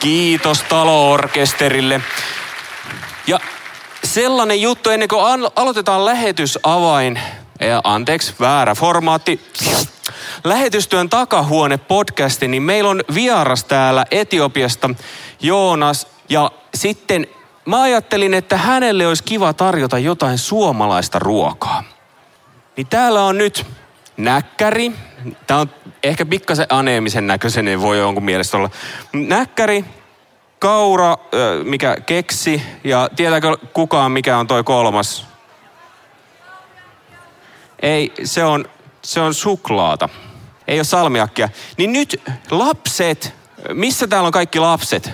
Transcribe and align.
Kiitos 0.00 0.62
taloorkesterille. 0.62 2.00
Ja 3.26 3.40
sellainen 4.04 4.62
juttu 4.62 4.90
ennen 4.90 5.08
kuin 5.08 5.50
aloitetaan 5.56 6.04
lähetysavain. 6.04 7.20
Ja 7.60 7.80
anteeksi, 7.84 8.34
väärä 8.40 8.74
formaatti. 8.74 9.40
Lähetystyön 10.44 11.08
takahuone 11.08 11.76
podcasti, 11.76 12.48
niin 12.48 12.62
meillä 12.62 12.90
on 12.90 13.04
vieras 13.14 13.64
täällä 13.64 14.04
Etiopiasta, 14.10 14.90
Joonas. 15.40 16.06
Ja 16.28 16.50
sitten 16.74 17.26
mä 17.64 17.82
ajattelin, 17.82 18.34
että 18.34 18.56
hänelle 18.56 19.06
olisi 19.06 19.22
kiva 19.22 19.52
tarjota 19.52 19.98
jotain 19.98 20.38
suomalaista 20.38 21.18
ruokaa. 21.18 21.84
Niin 22.76 22.86
täällä 22.86 23.24
on 23.24 23.38
nyt 23.38 23.66
näkkäri. 24.16 24.92
Tämä 25.46 25.60
on 25.60 25.70
ehkä 26.02 26.26
pikkasen 26.26 26.66
aneemisen 26.68 27.26
näköisen, 27.26 27.64
niin 27.64 27.80
voi 27.80 27.98
jonkun 27.98 28.24
mielestä 28.24 28.56
olla. 28.56 28.70
Näkkäri, 29.12 29.84
kaura, 30.58 31.16
mikä 31.64 31.96
keksi, 32.06 32.62
ja 32.84 33.08
tietääkö 33.16 33.56
kukaan 33.72 34.12
mikä 34.12 34.38
on 34.38 34.46
toi 34.46 34.64
kolmas? 34.64 35.26
Ei, 37.82 38.12
se 38.24 38.44
on, 38.44 38.64
se 39.02 39.20
on 39.20 39.34
suklaata. 39.34 40.08
Ei 40.68 40.78
ole 40.78 40.84
salmiakkia. 40.84 41.48
Niin 41.76 41.92
nyt 41.92 42.22
lapset, 42.50 43.34
missä 43.72 44.06
täällä 44.06 44.26
on 44.26 44.32
kaikki 44.32 44.58
lapset? 44.58 45.10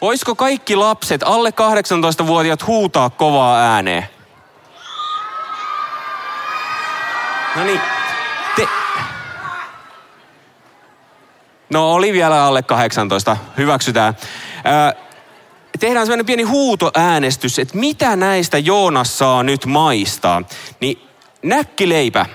Voisiko 0.00 0.34
kaikki 0.34 0.76
lapset, 0.76 1.22
alle 1.22 1.50
18-vuotiaat, 1.50 2.66
huutaa 2.66 3.10
kovaa 3.10 3.58
ääneen? 3.58 4.08
No 7.56 7.64
niin, 7.64 7.80
te... 8.56 8.68
No 11.70 11.92
oli 11.92 12.12
vielä 12.12 12.44
alle 12.44 12.62
18, 12.62 13.36
hyväksytään. 13.56 14.16
Ää, 14.64 14.94
tehdään 15.80 16.06
sellainen 16.06 16.26
pieni 16.26 16.42
huutoäänestys, 16.42 17.58
että 17.58 17.78
mitä 17.78 18.16
näistä 18.16 18.58
Joonas 18.58 19.18
saa 19.18 19.42
nyt 19.42 19.66
maistaa. 19.66 20.42
Niin 20.80 21.08
näkkileipä. 21.42 22.26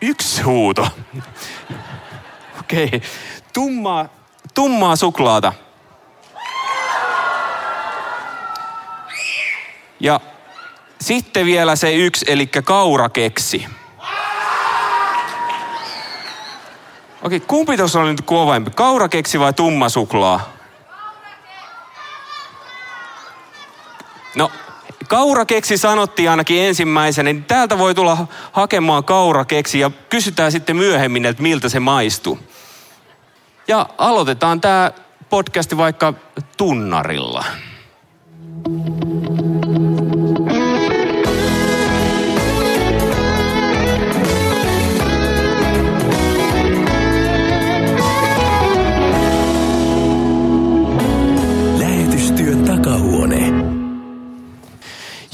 Yksi 0.00 0.42
huuto. 0.42 0.88
Okei. 2.60 2.84
Okay. 2.84 3.00
Tummaa, 3.52 4.08
tummaa 4.54 4.96
suklaata. 4.96 5.52
Ja 10.00 10.20
sitten 11.06 11.46
vielä 11.46 11.76
se 11.76 11.94
yksi, 11.94 12.24
eli 12.28 12.46
kaurakeksi. 12.46 13.66
Okei, 17.22 17.40
kumpi 17.40 17.76
tuossa 17.76 18.00
oli 18.00 18.10
nyt 18.10 18.20
kovempi? 18.20 18.70
Kaurakeksi 18.70 19.40
vai 19.40 19.52
tumma 19.52 19.88
suklaa? 19.88 20.52
No, 24.36 24.50
kaurakeksi 25.08 25.78
sanottiin 25.78 26.30
ainakin 26.30 26.62
ensimmäisenä, 26.62 27.32
niin 27.32 27.44
täältä 27.44 27.78
voi 27.78 27.94
tulla 27.94 28.26
hakemaan 28.52 29.04
kaurakeksi 29.04 29.78
ja 29.78 29.90
kysytään 30.08 30.52
sitten 30.52 30.76
myöhemmin, 30.76 31.26
että 31.26 31.42
miltä 31.42 31.68
se 31.68 31.80
maistuu. 31.80 32.38
Ja 33.68 33.88
aloitetaan 33.98 34.60
tämä 34.60 34.92
podcasti 35.30 35.76
vaikka 35.76 36.14
tunnarilla. 36.56 37.44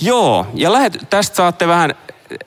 Joo, 0.03 0.47
ja 0.55 0.73
lähet, 0.73 0.99
tästä 1.11 1.37
saatte 1.37 1.69
vähän, 1.69 1.95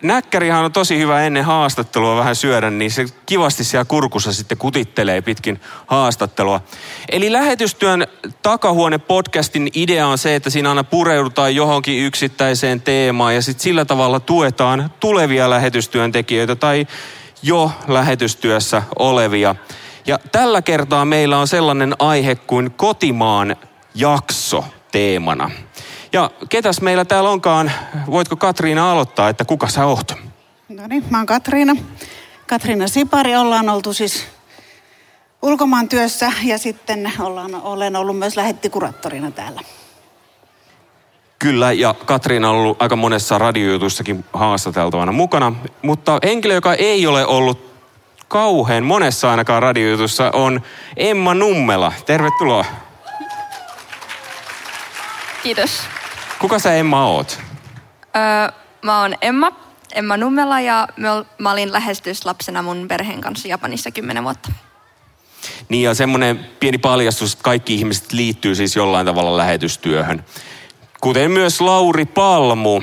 näkkärihan 0.01 0.65
on 0.65 0.71
tosi 0.71 0.97
hyvä 0.97 1.21
ennen 1.21 1.43
haastattelua 1.43 2.17
vähän 2.17 2.35
syödä, 2.35 2.69
niin 2.69 2.91
se 2.91 3.05
kivasti 3.25 3.63
siellä 3.63 3.85
kurkussa 3.85 4.33
sitten 4.33 4.57
kutittelee 4.57 5.21
pitkin 5.21 5.61
haastattelua. 5.87 6.61
Eli 7.09 7.31
lähetystyön 7.31 8.07
takahuone 8.41 8.97
podcastin 8.97 9.69
idea 9.73 10.07
on 10.07 10.17
se, 10.17 10.35
että 10.35 10.49
siinä 10.49 10.69
aina 10.69 10.83
pureudutaan 10.83 11.55
johonkin 11.55 12.05
yksittäiseen 12.05 12.81
teemaan 12.81 13.35
ja 13.35 13.41
sitten 13.41 13.63
sillä 13.63 13.85
tavalla 13.85 14.19
tuetaan 14.19 14.91
tulevia 14.99 15.49
lähetystyöntekijöitä 15.49 16.55
tai 16.55 16.87
jo 17.43 17.71
lähetystyössä 17.87 18.83
olevia. 18.99 19.55
Ja 20.07 20.19
tällä 20.31 20.61
kertaa 20.61 21.05
meillä 21.05 21.37
on 21.37 21.47
sellainen 21.47 21.95
aihe 21.99 22.35
kuin 22.35 22.71
kotimaan 22.71 23.55
jakso 23.93 24.65
teemana. 24.91 25.51
Ja 26.15 26.31
ketäs 26.49 26.81
meillä 26.81 27.05
täällä 27.05 27.29
onkaan? 27.29 27.71
Voitko 28.11 28.35
Katriina 28.35 28.91
aloittaa, 28.91 29.29
että 29.29 29.45
kuka 29.45 29.67
sä 29.67 29.85
oot? 29.85 30.13
No 30.69 30.87
niin, 30.87 31.03
mä 31.09 31.17
oon 31.17 31.25
Katriina. 31.25 31.75
Katriina 32.47 32.87
Sipari. 32.87 33.35
Ollaan 33.35 33.69
oltu 33.69 33.93
siis 33.93 34.27
ulkomaan 35.41 35.89
työssä 35.89 36.31
ja 36.43 36.57
sitten 36.57 37.11
ollaan, 37.19 37.55
olen 37.55 37.95
ollut 37.95 38.19
myös 38.19 38.37
lähettikuraattorina 38.37 39.31
täällä. 39.31 39.61
Kyllä, 41.39 41.71
ja 41.71 41.95
Katriina 42.05 42.49
on 42.49 42.55
ollut 42.55 42.81
aika 42.81 42.95
monessa 42.95 43.37
radiojutussakin 43.37 44.25
haastateltavana 44.33 45.11
mukana. 45.11 45.53
Mutta 45.81 46.19
henkilö, 46.23 46.53
joka 46.53 46.73
ei 46.73 47.07
ole 47.07 47.25
ollut 47.25 47.75
kauhean 48.27 48.83
monessa 48.83 49.31
ainakaan 49.31 49.63
radiojutussa, 49.63 50.31
on 50.33 50.61
Emma 50.97 51.33
Nummela. 51.33 51.93
Tervetuloa. 52.05 52.65
Kiitos. 55.43 55.81
Kuka 56.39 56.59
sä 56.59 56.73
Emma 56.73 57.05
oot? 57.05 57.39
Öö, 58.15 58.51
mä 58.81 59.01
oon 59.01 59.15
Emma, 59.21 59.51
Emma 59.93 60.17
Nummela 60.17 60.61
ja 60.61 60.87
mä 61.37 61.51
olin 61.51 61.71
lähestyslapsena 61.71 62.61
mun 62.61 62.87
perheen 62.87 63.21
kanssa 63.21 63.47
Japanissa 63.47 63.91
kymmenen 63.91 64.23
vuotta. 64.23 64.51
Niin 65.69 65.83
ja 65.83 65.93
semmoinen 65.93 66.45
pieni 66.59 66.77
paljastus, 66.77 67.33
että 67.33 67.43
kaikki 67.43 67.75
ihmiset 67.75 68.11
liittyy 68.11 68.55
siis 68.55 68.75
jollain 68.75 69.05
tavalla 69.05 69.37
lähetystyöhön. 69.37 70.25
Kuten 71.01 71.31
myös 71.31 71.61
Lauri 71.61 72.05
Palmu. 72.05 72.81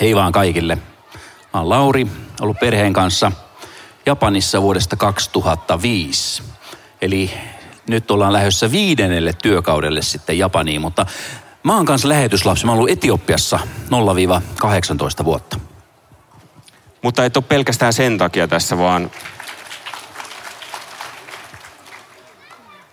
Hei 0.00 0.16
vaan 0.16 0.32
kaikille. 0.32 0.78
Mä 1.54 1.60
oon 1.60 1.68
Lauri, 1.68 2.06
ollut 2.40 2.60
perheen 2.60 2.92
kanssa 2.92 3.32
Japanissa 4.06 4.62
vuodesta 4.62 4.96
2005. 4.96 6.42
Eli 7.02 7.30
nyt 7.88 8.10
ollaan 8.10 8.32
lähdössä 8.32 8.72
viidennelle 8.72 9.32
työkaudelle 9.42 10.02
sitten 10.02 10.38
Japaniin, 10.38 10.80
mutta 10.80 11.06
Mä 11.62 11.76
oon 11.76 11.86
kanssa 11.86 12.08
lähetyslapsi. 12.08 12.64
Mä 12.66 12.72
oon 12.72 12.78
ollut 12.78 12.90
Etiopiassa 12.90 13.58
0-18 15.20 15.24
vuotta. 15.24 15.60
Mutta 17.02 17.24
et 17.24 17.36
ole 17.36 17.44
pelkästään 17.48 17.92
sen 17.92 18.18
takia 18.18 18.48
tässä, 18.48 18.78
vaan, 18.78 19.10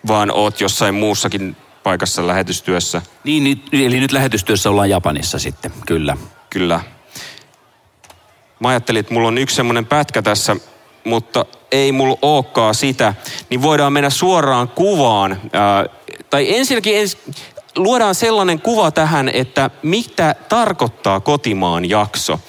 vaan 0.08 0.32
oot 0.32 0.62
jossain 0.62 0.96
muussakin 0.96 1.56
paikassa 1.84 2.28
lähetystyössä. 2.28 3.02
Niin, 3.24 3.64
eli 3.72 4.00
nyt 4.00 4.12
lähetystyössä 4.12 4.70
ollaan 4.70 4.90
Japanissa 4.90 5.40
sitten, 5.40 5.72
kyllä. 5.86 6.18
Kyllä. 6.50 6.80
Mä 8.60 8.70
ajattelin, 8.70 9.00
että 9.00 9.14
mulla 9.14 9.28
on 9.28 9.38
yksi 9.38 9.56
semmoinen 9.56 9.86
pätkä 9.86 10.22
tässä, 10.22 10.56
mutta 11.04 11.46
ei 11.72 11.92
mulla 11.92 12.18
olekaan 12.22 12.76
sitä. 12.76 13.14
Niin 13.50 13.62
voidaan 13.62 13.94
mennä 13.94 14.10
suoraan 14.10 14.68
kuvaan. 14.68 15.42
Ää, 15.54 15.86
tai 16.30 16.58
ensinnäkin 16.58 16.98
ens, 16.98 17.18
luodaan 17.78 18.16
sellainen 18.16 18.62
kuva 18.62 18.92
tähän, 18.92 19.30
että 19.30 19.70
mitä 19.84 20.36
tarkoittaa 20.50 21.20
kotimaan 21.20 21.90
jakso. 21.90 22.40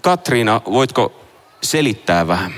Katriina, 0.00 0.60
voitko 0.64 1.12
selittää 1.62 2.28
vähän? 2.28 2.54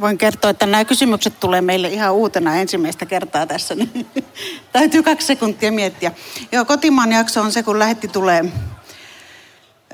Voin 0.00 0.18
kertoa, 0.18 0.50
että 0.50 0.66
nämä 0.66 0.84
kysymykset 0.84 1.40
tulee 1.40 1.60
meille 1.60 1.88
ihan 1.88 2.12
uutena 2.12 2.56
ensimmäistä 2.56 3.06
kertaa 3.06 3.46
tässä, 3.46 3.74
niin 3.74 4.06
täytyy 4.72 5.02
kaksi 5.02 5.26
sekuntia 5.26 5.72
miettiä. 5.72 6.12
Joo, 6.52 6.64
kotimaan 6.64 7.12
jakso 7.12 7.40
on 7.42 7.52
se, 7.52 7.62
kun 7.62 7.78
lähetti 7.78 8.08
tulee 8.08 8.44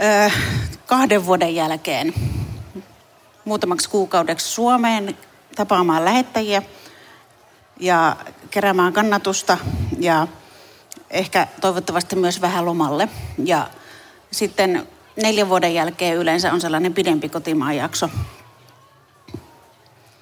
ö, 0.03 0.31
kahden 0.87 1.27
vuoden 1.27 1.55
jälkeen 1.55 2.15
muutamaksi 3.45 3.91
kuukaudeksi 3.91 4.49
Suomeen 4.49 5.19
tapaamaan 5.57 6.05
lähettäjiä– 6.05 6.63
ja 7.81 8.17
keräämään 8.51 8.93
kannatusta 8.93 9.59
ja 10.01 10.29
ehkä 11.11 11.47
toivottavasti 11.61 12.17
myös 12.17 12.41
vähän 12.41 12.67
lomalle. 12.67 13.09
Ja 13.45 13.69
sitten 14.31 14.87
neljän 15.23 15.49
vuoden 15.49 15.75
jälkeen 15.75 16.17
yleensä 16.17 16.53
on 16.53 16.61
sellainen 16.61 16.95
pidempi 16.95 17.29
kotimaan 17.29 17.77
jakso. 17.77 18.11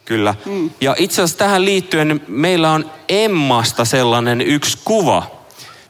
Kyllä. 0.04 0.34
Mm. 0.44 0.70
Ja 0.80 0.94
itse 0.98 1.22
asiassa 1.22 1.38
tähän 1.38 1.64
liittyen 1.64 2.20
meillä 2.28 2.72
on 2.72 2.90
Emmasta 3.08 3.84
sellainen 3.84 4.40
yksi 4.40 4.78
kuva. 4.84 5.30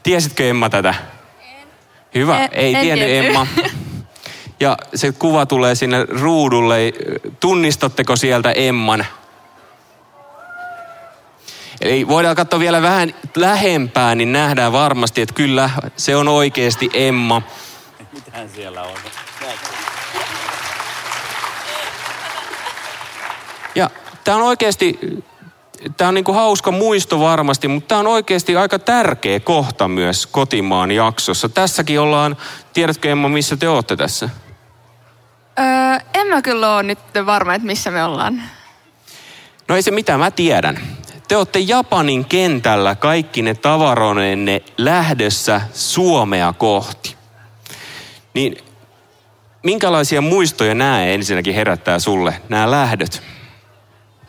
Tiesitkö 0.02 0.48
Emma 0.48 0.70
tätä? 0.70 0.94
En. 1.40 1.68
Hyvä, 2.14 2.44
en, 2.44 2.48
ei 2.52 2.74
en 2.74 2.80
tiennyt 2.80 3.08
Emma. 3.10 3.46
ja 4.60 4.76
se 4.94 5.12
kuva 5.12 5.46
tulee 5.46 5.74
sinne 5.74 6.04
ruudulle. 6.04 6.92
Tunnistatteko 7.40 8.16
sieltä 8.16 8.52
Emman? 8.52 9.06
Eli 11.82 12.08
voidaan 12.08 12.36
katsoa 12.36 12.60
vielä 12.60 12.82
vähän 12.82 13.14
lähempää, 13.36 14.14
niin 14.14 14.32
nähdään 14.32 14.72
varmasti, 14.72 15.22
että 15.22 15.34
kyllä 15.34 15.70
se 15.96 16.16
on 16.16 16.28
oikeasti 16.28 16.90
Emma. 16.94 17.42
Mitähän 18.12 18.48
siellä 18.48 18.82
on? 18.82 18.96
Ja 23.74 23.90
tämä 24.24 24.36
on 24.36 24.42
oikeasti, 24.42 24.98
tämä 25.96 26.08
on 26.08 26.14
niinku 26.14 26.32
hauska 26.32 26.70
muisto 26.70 27.20
varmasti, 27.20 27.68
mutta 27.68 27.88
tämä 27.88 27.98
on 27.98 28.06
oikeasti 28.06 28.56
aika 28.56 28.78
tärkeä 28.78 29.40
kohta 29.40 29.88
myös 29.88 30.26
kotimaan 30.26 30.90
jaksossa. 30.90 31.48
Tässäkin 31.48 32.00
ollaan, 32.00 32.36
tiedätkö 32.72 33.10
Emma, 33.10 33.28
missä 33.28 33.56
te 33.56 33.68
olette 33.68 33.96
tässä? 33.96 34.28
Öö, 35.58 35.64
en 36.14 36.26
mä 36.26 36.42
kyllä 36.42 36.74
ole 36.74 36.82
nyt 36.82 36.98
varma, 37.26 37.54
että 37.54 37.66
missä 37.66 37.90
me 37.90 38.04
ollaan. 38.04 38.42
No 39.68 39.76
ei 39.76 39.82
se 39.82 39.90
mitään, 39.90 40.20
mä 40.20 40.30
tiedän. 40.30 40.80
Te 41.32 41.36
olette 41.36 41.58
Japanin 41.58 42.24
kentällä 42.24 42.94
kaikki 42.94 43.42
ne 43.42 43.54
tavaroinenne 43.54 44.62
lähdössä 44.78 45.60
Suomea 45.74 46.52
kohti. 46.52 47.16
Niin 48.34 48.56
minkälaisia 49.62 50.20
muistoja 50.20 50.74
näe 50.74 51.14
ensinnäkin 51.14 51.54
herättää 51.54 51.98
sulle 51.98 52.42
nämä 52.48 52.70
lähdöt? 52.70 53.22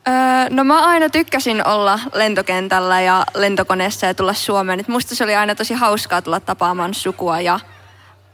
Öö, 0.07 0.13
no 0.49 0.63
mä 0.63 0.85
aina 0.85 1.09
tykkäsin 1.09 1.67
olla 1.67 1.99
lentokentällä 2.13 3.01
ja 3.01 3.25
lentokoneessa 3.33 4.05
ja 4.05 4.13
tulla 4.13 4.33
Suomeen. 4.33 4.79
Et 4.79 4.87
musta 4.87 5.15
se 5.15 5.23
oli 5.23 5.35
aina 5.35 5.55
tosi 5.55 5.73
hauskaa 5.73 6.21
tulla 6.21 6.39
tapaamaan 6.39 6.93
sukua 6.93 7.41
ja 7.41 7.59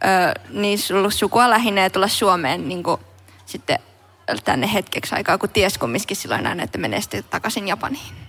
öö, 0.06 0.44
niin 0.50 0.80
sukua 1.10 1.50
lähinnä 1.50 1.82
ja 1.82 1.90
tulla 1.90 2.08
Suomeen 2.08 2.68
niin 2.70 2.84
sitten 3.46 3.80
tänne 4.44 4.74
hetkeksi 4.74 5.16
aikaa, 5.16 5.38
kun 5.38 5.50
ties 5.50 5.78
kumminkin 5.78 6.18
silloin 6.18 6.44
näin, 6.44 6.60
että 6.60 6.78
menee 6.78 7.02
sitten 7.02 7.24
takaisin 7.30 7.68
Japaniin. 7.68 8.29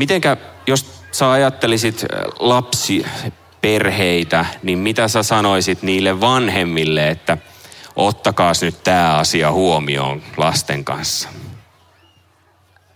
Mitenkä, 0.00 0.36
jos 0.66 1.04
sä 1.12 1.30
ajattelisit 1.30 2.04
lapsi, 2.38 3.06
perheitä, 3.60 4.44
niin 4.62 4.78
mitä 4.78 5.08
sä 5.08 5.22
sanoisit 5.22 5.82
niille 5.82 6.20
vanhemmille, 6.20 7.08
että 7.08 7.38
ottakaas 7.96 8.62
nyt 8.62 8.84
tämä 8.84 9.16
asia 9.16 9.52
huomioon 9.52 10.22
lasten 10.36 10.84
kanssa? 10.84 11.28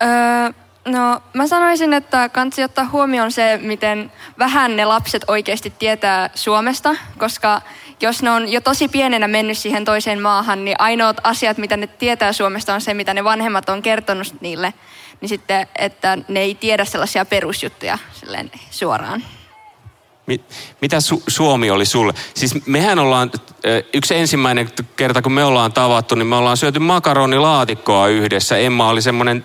Öö, 0.03 0.53
no 0.85 1.23
mä 1.35 1.47
sanoisin, 1.47 1.93
että 1.93 2.29
kansi 2.29 2.65
ottaa 2.65 2.89
huomioon 2.93 3.33
se, 3.33 3.59
miten 3.63 4.13
vähän 4.39 4.77
ne 4.77 4.85
lapset 4.85 5.25
oikeasti 5.29 5.73
tietää 5.79 6.31
Suomesta, 6.35 6.97
koska 7.19 7.63
jos 8.01 8.23
ne 8.23 8.31
on 8.31 8.49
jo 8.49 8.61
tosi 8.61 8.89
pienenä 8.89 9.29
mennyt 9.29 9.59
siihen 9.59 9.85
toiseen 9.85 10.23
maahan, 10.23 10.65
niin 10.65 10.77
ainoat 10.79 11.21
asiat, 11.25 11.59
mitä 11.59 11.77
ne 11.77 11.87
tietää 11.87 12.33
Suomesta, 12.33 12.75
on 12.75 12.81
se, 12.81 12.95
mitä 12.95 13.15
ne 13.15 13.25
vanhemmat 13.25 13.69
on 13.69 13.83
kertonut 13.83 14.41
niille. 14.41 14.75
Niin 15.25 15.29
sitten, 15.29 15.67
että 15.79 16.19
ne 16.29 16.41
ei 16.41 16.55
tiedä 16.55 16.85
sellaisia 16.85 17.25
perusjuttuja 17.25 17.99
silleen 18.13 18.51
suoraan. 18.71 19.25
Mitä 20.81 20.99
Su- 20.99 21.23
Suomi 21.29 21.71
oli 21.71 21.87
sulle? 21.87 22.15
Siis 22.35 22.67
mehän 22.67 22.99
ollaan, 22.99 23.31
yksi 23.95 24.15
ensimmäinen 24.15 24.71
kerta 24.97 25.23
kun 25.23 25.33
me 25.33 25.45
ollaan 25.45 25.73
tavattu, 25.73 26.15
niin 26.15 26.27
me 26.27 26.37
ollaan 26.37 26.57
syöty 26.57 26.79
makaronilaatikkoa 26.79 28.09
yhdessä. 28.09 28.57
Emma 28.57 28.89
oli 28.89 29.03
semmoinen 29.03 29.45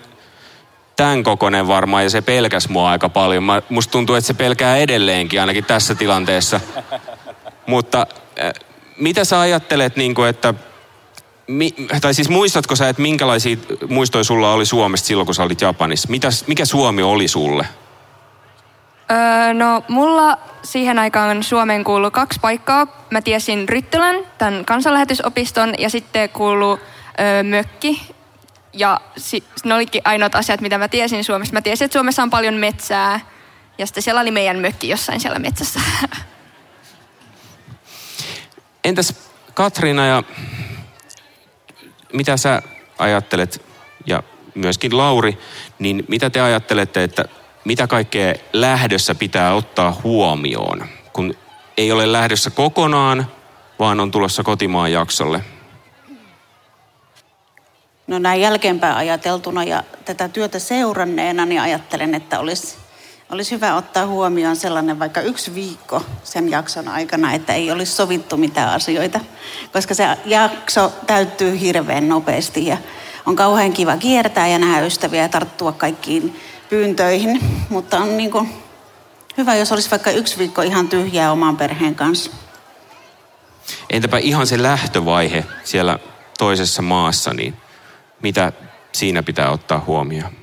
tämän 0.96 1.22
kokoinen 1.22 1.68
varmaan 1.68 2.02
ja 2.02 2.10
se 2.10 2.22
pelkäs 2.22 2.68
mua 2.68 2.90
aika 2.90 3.08
paljon. 3.08 3.44
Mä, 3.44 3.62
musta 3.68 3.92
tuntuu, 3.92 4.16
että 4.16 4.26
se 4.26 4.34
pelkää 4.34 4.76
edelleenkin 4.76 5.40
ainakin 5.40 5.64
tässä 5.64 5.94
tilanteessa. 5.94 6.60
Mutta 7.66 8.06
mitä 8.96 9.24
sä 9.24 9.40
ajattelet, 9.40 9.96
niin 9.96 10.14
kuin, 10.14 10.28
että 10.28 10.54
mi, 11.46 11.74
tai 12.00 12.14
siis 12.14 12.28
muistatko 12.28 12.76
sä, 12.76 12.88
että 12.88 13.02
minkälaisia 13.02 13.56
muistoja 13.88 14.24
sulla 14.24 14.52
oli 14.52 14.66
Suomesta 14.66 15.06
silloin, 15.06 15.26
kun 15.26 15.34
sä 15.34 15.42
olit 15.42 15.60
Japanissa? 15.60 16.08
Mitäs, 16.08 16.46
mikä 16.46 16.64
Suomi 16.64 17.02
oli 17.02 17.28
sulle? 17.28 17.66
Öö, 19.10 19.54
no 19.54 19.84
mulla 19.88 20.38
siihen 20.62 20.98
aikaan 20.98 21.42
Suomeen 21.42 21.84
kuului 21.84 22.10
kaksi 22.10 22.40
paikkaa. 22.40 22.86
Mä 23.10 23.22
tiesin 23.22 23.68
Ryttylän, 23.68 24.16
tämän 24.38 24.64
kansanlähetysopiston, 24.64 25.74
ja 25.78 25.90
sitten 25.90 26.28
kuulu 26.28 26.78
öö, 27.20 27.42
mökki. 27.42 28.02
Ja 28.72 29.00
si- 29.16 29.44
ne 29.64 29.74
olikin 29.74 30.02
ainoat 30.04 30.34
asiat, 30.34 30.60
mitä 30.60 30.78
mä 30.78 30.88
tiesin 30.88 31.24
Suomessa. 31.24 31.54
Mä 31.54 31.62
tiesin, 31.62 31.84
että 31.84 31.98
Suomessa 31.98 32.22
on 32.22 32.30
paljon 32.30 32.54
metsää, 32.54 33.20
ja 33.78 33.86
sitten 33.86 34.02
siellä 34.02 34.20
oli 34.20 34.30
meidän 34.30 34.58
mökki 34.58 34.88
jossain 34.88 35.20
siellä 35.20 35.38
metsässä. 35.38 35.80
Entäs 38.84 39.14
Katriina 39.54 40.06
ja 40.06 40.22
mitä 42.12 42.36
sä 42.36 42.62
ajattelet 42.98 43.62
ja 44.06 44.22
myöskin 44.54 44.96
Lauri, 44.96 45.38
niin 45.78 46.04
mitä 46.08 46.30
te 46.30 46.40
ajattelette, 46.40 47.02
että 47.02 47.24
mitä 47.64 47.86
kaikkea 47.86 48.34
lähdössä 48.52 49.14
pitää 49.14 49.54
ottaa 49.54 50.00
huomioon, 50.04 50.84
kun 51.12 51.34
ei 51.76 51.92
ole 51.92 52.12
lähdössä 52.12 52.50
kokonaan, 52.50 53.26
vaan 53.78 54.00
on 54.00 54.10
tulossa 54.10 54.42
kotimaan 54.42 54.92
jaksolle? 54.92 55.44
No 58.06 58.18
näin 58.18 58.40
jälkeenpäin 58.40 58.96
ajateltuna 58.96 59.64
ja 59.64 59.82
tätä 60.04 60.28
työtä 60.28 60.58
seuranneena, 60.58 61.46
niin 61.46 61.60
ajattelen, 61.60 62.14
että 62.14 62.40
olisi, 62.40 62.76
olisi 63.30 63.50
hyvä 63.50 63.74
ottaa 63.74 64.06
huomioon 64.06 64.56
sellainen 64.56 64.98
vaikka 64.98 65.20
yksi 65.20 65.54
viikko 65.54 66.02
sen 66.22 66.50
jakson 66.50 66.88
aikana, 66.88 67.32
että 67.32 67.54
ei 67.54 67.70
olisi 67.70 67.92
sovittu 67.92 68.36
mitään 68.36 68.68
asioita. 68.68 69.20
Koska 69.72 69.94
se 69.94 70.04
jakso 70.24 70.92
täyttyy 71.06 71.60
hirveän 71.60 72.08
nopeasti 72.08 72.66
ja 72.66 72.76
on 73.26 73.36
kauhean 73.36 73.72
kiva 73.72 73.96
kiertää 73.96 74.48
ja 74.48 74.58
nähdä 74.58 74.86
ystäviä 74.86 75.22
ja 75.22 75.28
tarttua 75.28 75.72
kaikkiin 75.72 76.40
pyyntöihin, 76.70 77.40
mutta 77.68 77.98
on 77.98 78.16
niin 78.16 78.30
kuin 78.30 78.50
hyvä, 79.36 79.54
jos 79.54 79.72
olisi 79.72 79.90
vaikka 79.90 80.10
yksi 80.10 80.38
viikko 80.38 80.62
ihan 80.62 80.88
tyhjää 80.88 81.32
oman 81.32 81.56
perheen 81.56 81.94
kanssa. 81.94 82.30
Entäpä 83.90 84.18
ihan 84.18 84.46
se 84.46 84.62
lähtövaihe 84.62 85.44
siellä 85.64 85.98
toisessa 86.38 86.82
maassa, 86.82 87.34
niin 87.34 87.56
mitä 88.22 88.52
siinä 88.92 89.22
pitää 89.22 89.50
ottaa 89.50 89.84
huomioon? 89.86 90.39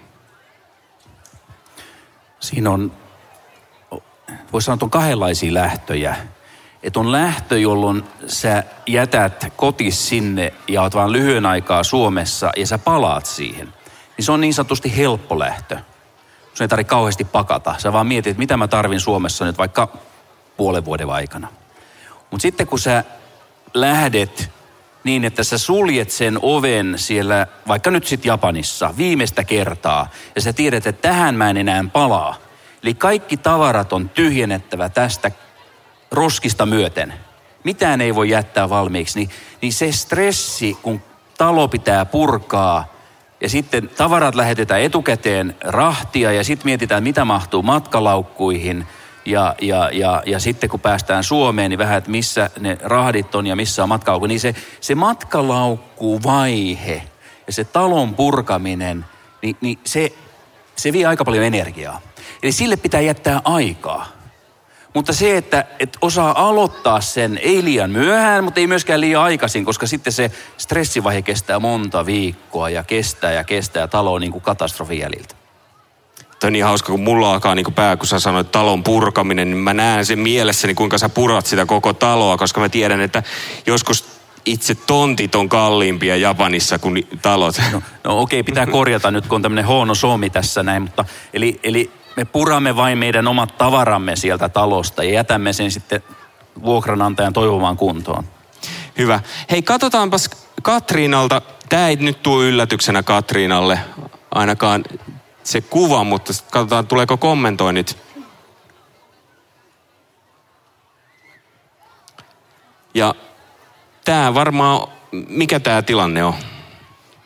Siinä 2.47 2.69
on, 2.69 2.91
voisi 4.53 4.65
sanoa, 4.65 4.79
on 4.81 4.89
kahdenlaisia 4.89 5.53
lähtöjä. 5.53 6.15
Että 6.83 6.99
on 6.99 7.11
lähtö, 7.11 7.59
jolloin 7.59 8.03
sä 8.27 8.63
jätät 8.87 9.53
kotis 9.55 10.09
sinne 10.09 10.53
ja 10.67 10.81
oot 10.81 10.95
vaan 10.95 11.11
lyhyen 11.11 11.45
aikaa 11.45 11.83
Suomessa 11.83 12.51
ja 12.57 12.67
sä 12.67 12.77
palaat 12.77 13.25
siihen. 13.25 13.73
Niin 14.17 14.25
se 14.25 14.31
on 14.31 14.41
niin 14.41 14.53
sanotusti 14.53 14.97
helppo 14.97 15.39
lähtö 15.39 15.77
sun 16.57 16.63
ei 16.63 16.67
tarvitse 16.67 16.89
kauheasti 16.89 17.23
pakata. 17.23 17.75
Sä 17.77 17.93
vaan 17.93 18.07
mietit, 18.07 18.31
että 18.31 18.39
mitä 18.39 18.57
mä 18.57 18.67
tarvin 18.67 18.99
Suomessa 18.99 19.45
nyt 19.45 19.57
vaikka 19.57 19.97
puolen 20.57 20.85
vuoden 20.85 21.09
aikana. 21.09 21.47
Mutta 22.31 22.41
sitten 22.41 22.67
kun 22.67 22.79
sä 22.79 23.03
lähdet 23.73 24.51
niin, 25.07 25.25
että 25.25 25.43
sä 25.43 25.57
suljet 25.57 26.11
sen 26.11 26.39
oven 26.41 26.93
siellä, 26.95 27.47
vaikka 27.67 27.91
nyt 27.91 28.07
sitten 28.07 28.29
Japanissa, 28.29 28.93
viimeistä 28.97 29.43
kertaa, 29.43 30.09
ja 30.35 30.41
sä 30.41 30.53
tiedät, 30.53 30.87
että 30.87 31.01
tähän 31.01 31.35
mä 31.35 31.49
en 31.49 31.57
enää 31.57 31.85
palaa. 31.93 32.35
Eli 32.83 32.93
kaikki 32.93 33.37
tavarat 33.37 33.93
on 33.93 34.09
tyhjennettävä 34.09 34.89
tästä 34.89 35.31
roskista 36.11 36.65
myöten. 36.65 37.13
Mitään 37.63 38.01
ei 38.01 38.15
voi 38.15 38.29
jättää 38.29 38.69
valmiiksi. 38.69 39.19
Niin, 39.19 39.29
niin 39.61 39.73
se 39.73 39.91
stressi, 39.91 40.77
kun 40.81 41.01
talo 41.37 41.67
pitää 41.67 42.05
purkaa– 42.05 42.85
ja 43.41 43.49
sitten 43.49 43.89
tavarat 43.97 44.35
lähetetään 44.35 44.81
etukäteen 44.81 45.55
rahtia 45.61 46.31
ja 46.31 46.43
sitten 46.43 46.65
mietitään, 46.65 47.03
mitä 47.03 47.25
mahtuu 47.25 47.63
matkalaukkuihin. 47.63 48.87
Ja, 49.27 49.55
ja, 49.61 49.89
ja, 49.93 50.23
ja 50.25 50.39
sitten 50.39 50.69
kun 50.69 50.79
päästään 50.79 51.23
Suomeen, 51.23 51.69
niin 51.69 51.77
vähän, 51.77 51.97
että 51.97 52.11
missä 52.11 52.49
ne 52.59 52.77
rahdit 52.81 53.35
on 53.35 53.47
ja 53.47 53.55
missä 53.55 53.83
on 53.83 53.89
matkalaukku. 53.89 54.27
Niin 54.27 54.39
se, 54.39 54.55
se 54.81 54.95
matkalaukku-vaihe 54.95 57.03
ja 57.47 57.53
se 57.53 57.63
talon 57.63 58.15
purkaminen, 58.15 59.05
niin, 59.41 59.57
niin 59.61 59.79
se, 59.85 60.13
se 60.75 60.93
vie 60.93 61.05
aika 61.05 61.25
paljon 61.25 61.43
energiaa. 61.43 62.01
Eli 62.43 62.51
sille 62.51 62.75
pitää 62.75 63.01
jättää 63.01 63.41
aikaa. 63.43 64.07
Mutta 64.93 65.13
se, 65.13 65.37
että, 65.37 65.65
että 65.79 65.99
osaa 66.01 66.47
aloittaa 66.47 67.01
sen 67.01 67.37
ei 67.37 67.63
liian 67.63 67.91
myöhään, 67.91 68.43
mutta 68.43 68.59
ei 68.59 68.67
myöskään 68.67 69.01
liian 69.01 69.23
aikaisin, 69.23 69.65
koska 69.65 69.87
sitten 69.87 70.13
se 70.13 70.31
stressivaihe 70.57 71.21
kestää 71.21 71.59
monta 71.59 72.05
viikkoa 72.05 72.69
ja 72.69 72.83
kestää 72.83 73.31
ja 73.31 73.43
kestää 73.43 73.87
talo 73.87 74.19
niin 74.19 74.31
kuin 74.31 74.41
katastrofi 74.41 74.99
jäljiltä. 74.99 75.46
Tämä 76.39 76.49
on 76.49 76.53
niin 76.53 76.65
hauska, 76.65 76.91
kun 76.91 76.99
mulla 76.99 77.33
alkaa 77.33 77.55
niin 77.55 77.73
pää, 77.73 77.97
kun 77.97 78.07
sä 78.07 78.19
sanoit 78.19 78.51
talon 78.51 78.83
purkaminen, 78.83 79.49
niin 79.49 79.57
mä 79.57 79.73
näen 79.73 80.05
sen 80.05 80.19
mielessäni, 80.19 80.73
kuinka 80.73 80.97
sä 80.97 81.09
purat 81.09 81.45
sitä 81.45 81.65
koko 81.65 81.93
taloa, 81.93 82.37
koska 82.37 82.61
mä 82.61 82.69
tiedän, 82.69 83.01
että 83.01 83.23
joskus 83.65 84.05
itse 84.45 84.75
tontit 84.75 85.35
on 85.35 85.49
kalliimpia 85.49 86.15
Japanissa 86.15 86.79
kuin 86.79 87.07
talot. 87.21 87.55
No, 87.71 87.81
no 88.03 88.21
okei, 88.21 88.39
okay, 88.39 88.51
pitää 88.51 88.65
korjata 88.65 89.11
nyt, 89.11 89.27
kun 89.27 89.35
on 89.35 89.41
tämmöinen 89.41 89.67
huono 89.67 89.95
somi 89.95 90.29
tässä 90.29 90.63
näin, 90.63 90.81
mutta 90.81 91.05
eli, 91.33 91.59
eli 91.63 91.91
me 92.15 92.25
puramme 92.25 92.75
vain 92.75 92.97
meidän 92.97 93.27
omat 93.27 93.57
tavaramme 93.57 94.15
sieltä 94.15 94.49
talosta 94.49 95.03
ja 95.03 95.11
jätämme 95.11 95.53
sen 95.53 95.71
sitten 95.71 96.03
vuokranantajan 96.63 97.33
toivomaan 97.33 97.77
kuntoon. 97.77 98.23
Hyvä. 98.97 99.19
Hei, 99.51 99.61
katsotaanpas 99.61 100.29
Katriinalta. 100.61 101.41
Tämä 101.69 101.87
ei 101.87 101.95
nyt 101.95 102.23
tule 102.23 102.45
yllätyksenä 102.45 103.03
Katriinalle, 103.03 103.79
ainakaan 104.31 104.83
se 105.47 105.61
kuva, 105.61 106.03
mutta 106.03 106.33
katsotaan, 106.51 106.87
tuleeko 106.87 107.17
kommentoinnit. 107.17 107.97
Ja 112.93 113.15
tämä 114.05 114.33
varmaan, 114.33 114.87
mikä 115.11 115.59
tämä 115.59 115.81
tilanne 115.81 116.23
on? 116.23 116.33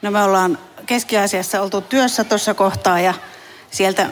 No 0.01 0.11
me 0.11 0.23
ollaan 0.23 0.57
Keski-Aasiassa 0.85 1.61
oltu 1.61 1.81
työssä 1.81 2.23
tuossa 2.23 2.53
kohtaa 2.53 2.99
ja 2.99 3.13
sieltä 3.71 4.09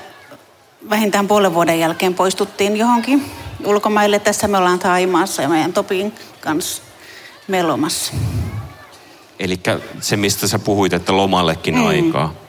vähintään 0.89 1.27
puolen 1.27 1.53
vuoden 1.53 1.79
jälkeen 1.79 2.13
poistuttiin 2.13 2.77
johonkin 2.77 3.31
ulkomaille. 3.65 4.19
Tässä 4.19 4.47
me 4.47 4.57
ollaan 4.57 4.79
Taimaassa 4.79 5.41
ja 5.41 5.49
meidän 5.49 5.73
Topin 5.73 6.13
kanssa 6.41 6.83
melomassa. 7.47 8.13
Eli 9.39 9.59
se, 10.01 10.17
mistä 10.17 10.47
sä 10.47 10.59
puhuit, 10.59 10.93
että 10.93 11.17
lomallekin 11.17 11.75
mm. 11.75 11.87
aikaa. 11.87 12.48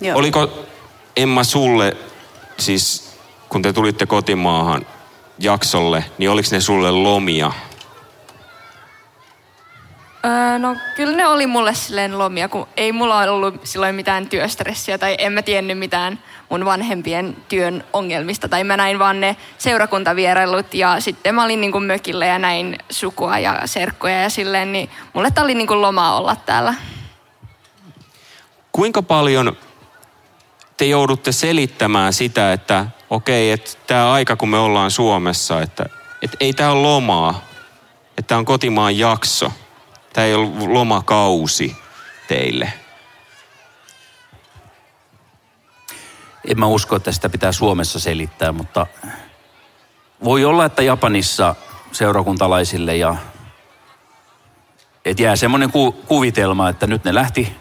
Joo. 0.00 0.18
Oliko 0.18 0.66
Emma 1.16 1.44
sulle, 1.44 1.96
siis 2.58 3.16
kun 3.48 3.62
te 3.62 3.72
tulitte 3.72 4.06
kotimaahan 4.06 4.86
jaksolle, 5.38 6.04
niin 6.18 6.30
oliko 6.30 6.48
ne 6.52 6.60
sulle 6.60 6.90
lomia? 6.90 7.52
Öö, 10.24 10.58
no 10.58 10.76
kyllä 10.96 11.16
ne 11.16 11.26
oli 11.26 11.46
mulle 11.46 11.74
silleen 11.74 12.18
lomia, 12.18 12.48
kun 12.48 12.68
ei 12.76 12.92
mulla 12.92 13.18
ollut 13.18 13.60
silloin 13.64 13.94
mitään 13.94 14.28
työstressiä 14.28 14.98
tai 14.98 15.14
en 15.18 15.32
mä 15.32 15.42
tiennyt 15.42 15.78
mitään 15.78 16.18
mun 16.48 16.64
vanhempien 16.64 17.36
työn 17.48 17.84
ongelmista. 17.92 18.48
Tai 18.48 18.64
mä 18.64 18.76
näin 18.76 18.98
vaan 18.98 19.20
ne 19.20 19.36
seurakuntavierailut 19.58 20.74
ja 20.74 21.00
sitten 21.00 21.34
mä 21.34 21.44
olin 21.44 21.60
niin 21.60 21.72
kuin 21.72 21.84
mökillä 21.84 22.26
ja 22.26 22.38
näin 22.38 22.78
sukua 22.90 23.38
ja 23.38 23.62
serkkoja 23.64 24.22
ja 24.22 24.30
silleen, 24.30 24.72
niin 24.72 24.90
mulle 25.12 25.30
tää 25.30 25.44
oli 25.44 25.54
niin 25.54 25.66
kuin 25.66 25.82
lomaa 25.82 26.18
olla 26.18 26.36
täällä. 26.36 26.74
Kuinka 28.72 29.02
paljon 29.02 29.56
te 30.76 30.84
joudutte 30.84 31.32
selittämään 31.32 32.12
sitä, 32.12 32.52
että 32.52 32.86
okei, 33.10 33.54
okay, 33.54 33.64
että 33.64 33.86
tämä 33.86 34.12
aika 34.12 34.36
kun 34.36 34.48
me 34.48 34.58
ollaan 34.58 34.90
Suomessa, 34.90 35.62
että, 35.62 35.86
että 36.22 36.36
ei 36.40 36.52
tämä 36.52 36.70
ole 36.70 36.82
lomaa, 36.82 37.44
että 38.08 38.28
tämä 38.28 38.38
on 38.38 38.44
kotimaan 38.44 38.98
jakso– 38.98 39.52
Tämä 40.16 40.26
ei 40.26 40.34
ollut 40.34 40.68
lomakausi 40.68 41.76
teille. 42.28 42.72
En 46.48 46.60
mä 46.60 46.66
usko, 46.66 46.96
että 46.96 47.12
sitä 47.12 47.28
pitää 47.28 47.52
Suomessa 47.52 48.00
selittää, 48.00 48.52
mutta 48.52 48.86
voi 50.24 50.44
olla, 50.44 50.64
että 50.64 50.82
Japanissa 50.82 51.54
seurakuntalaisille 51.92 52.96
ja 52.96 53.16
et 55.04 55.20
jää 55.20 55.36
semmoinen 55.36 55.72
ku, 55.72 55.92
kuvitelma, 55.92 56.68
että 56.68 56.86
nyt 56.86 57.04
ne 57.04 57.14
lähti, 57.14 57.56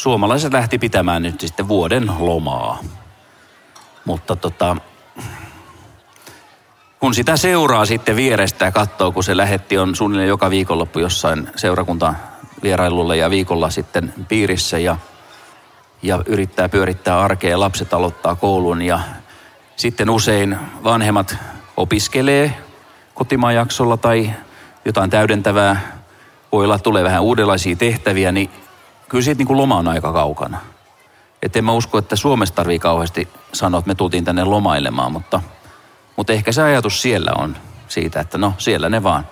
suomalaiset 0.00 0.52
lähti 0.52 0.78
pitämään 0.78 1.22
nyt 1.22 1.40
sitten 1.40 1.68
vuoden 1.68 2.12
lomaa. 2.18 2.78
Mutta 4.04 4.36
tota, 4.36 4.76
kun 7.00 7.14
sitä 7.14 7.36
seuraa 7.36 7.86
sitten 7.86 8.16
vierestä 8.16 8.64
ja 8.64 8.72
katsoo, 8.72 9.12
kun 9.12 9.24
se 9.24 9.36
lähetti 9.36 9.78
on 9.78 9.94
suunnilleen 9.94 10.28
joka 10.28 10.50
viikonloppu 10.50 10.98
jossain 10.98 11.48
seurakunta 11.56 12.14
vierailulle 12.62 13.16
ja 13.16 13.30
viikolla 13.30 13.70
sitten 13.70 14.14
piirissä 14.28 14.78
ja, 14.78 14.96
ja 16.02 16.22
yrittää 16.26 16.68
pyörittää 16.68 17.20
arkea 17.20 17.50
ja 17.50 17.60
lapset 17.60 17.94
aloittaa 17.94 18.34
koulun 18.34 18.82
ja 18.82 19.00
sitten 19.76 20.10
usein 20.10 20.58
vanhemmat 20.84 21.36
opiskelee 21.76 22.56
kotimaanjaksolla 23.14 23.96
tai 23.96 24.30
jotain 24.84 25.10
täydentävää, 25.10 26.00
voi 26.52 26.64
olla, 26.64 26.78
tulee 26.78 27.04
vähän 27.04 27.22
uudenlaisia 27.22 27.76
tehtäviä, 27.76 28.32
niin 28.32 28.50
kyllä 29.10 29.24
siitä 29.24 29.38
niin 29.38 29.46
kuin 29.46 29.56
loma 29.56 29.76
on 29.76 29.88
aika 29.88 30.12
kaukana. 30.12 30.60
Että 31.42 31.58
en 31.58 31.64
mä 31.64 31.72
usko, 31.72 31.98
että 31.98 32.16
Suomessa 32.16 32.54
tarvii 32.54 32.78
kauheasti 32.78 33.28
sanoa, 33.52 33.78
että 33.78 33.88
me 33.88 33.94
tultiin 33.94 34.24
tänne 34.24 34.44
lomailemaan, 34.44 35.12
mutta– 35.12 35.42
mutta 36.20 36.32
ehkä 36.32 36.52
se 36.52 36.62
ajatus 36.62 37.02
siellä 37.02 37.32
on 37.38 37.56
siitä, 37.88 38.20
että 38.20 38.38
no 38.38 38.54
siellä 38.58 38.88
ne 38.88 39.02
vaan 39.02 39.28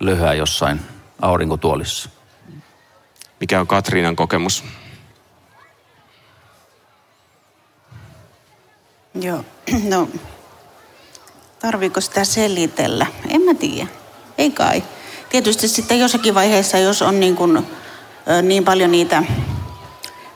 lyhää 0.00 0.34
jossain 0.34 0.80
aurinkotuolissa. 1.20 2.10
Mikä 3.40 3.60
on 3.60 3.66
Katriinan 3.66 4.16
kokemus? 4.16 4.64
Joo, 9.14 9.44
no 9.92 10.08
tarviiko 11.58 12.00
sitä 12.00 12.24
selitellä? 12.24 13.06
En 13.28 13.42
mä 13.42 13.54
tiedä. 13.54 13.90
Ei 14.38 14.50
kai. 14.50 14.82
Tietysti 15.28 15.68
sitten 15.68 16.00
jossakin 16.00 16.34
vaiheessa, 16.34 16.78
jos 16.78 17.02
on 17.02 17.20
niin, 17.20 17.36
kuin, 17.36 17.66
niin 18.42 18.64
paljon 18.64 18.90
niitä 18.90 19.22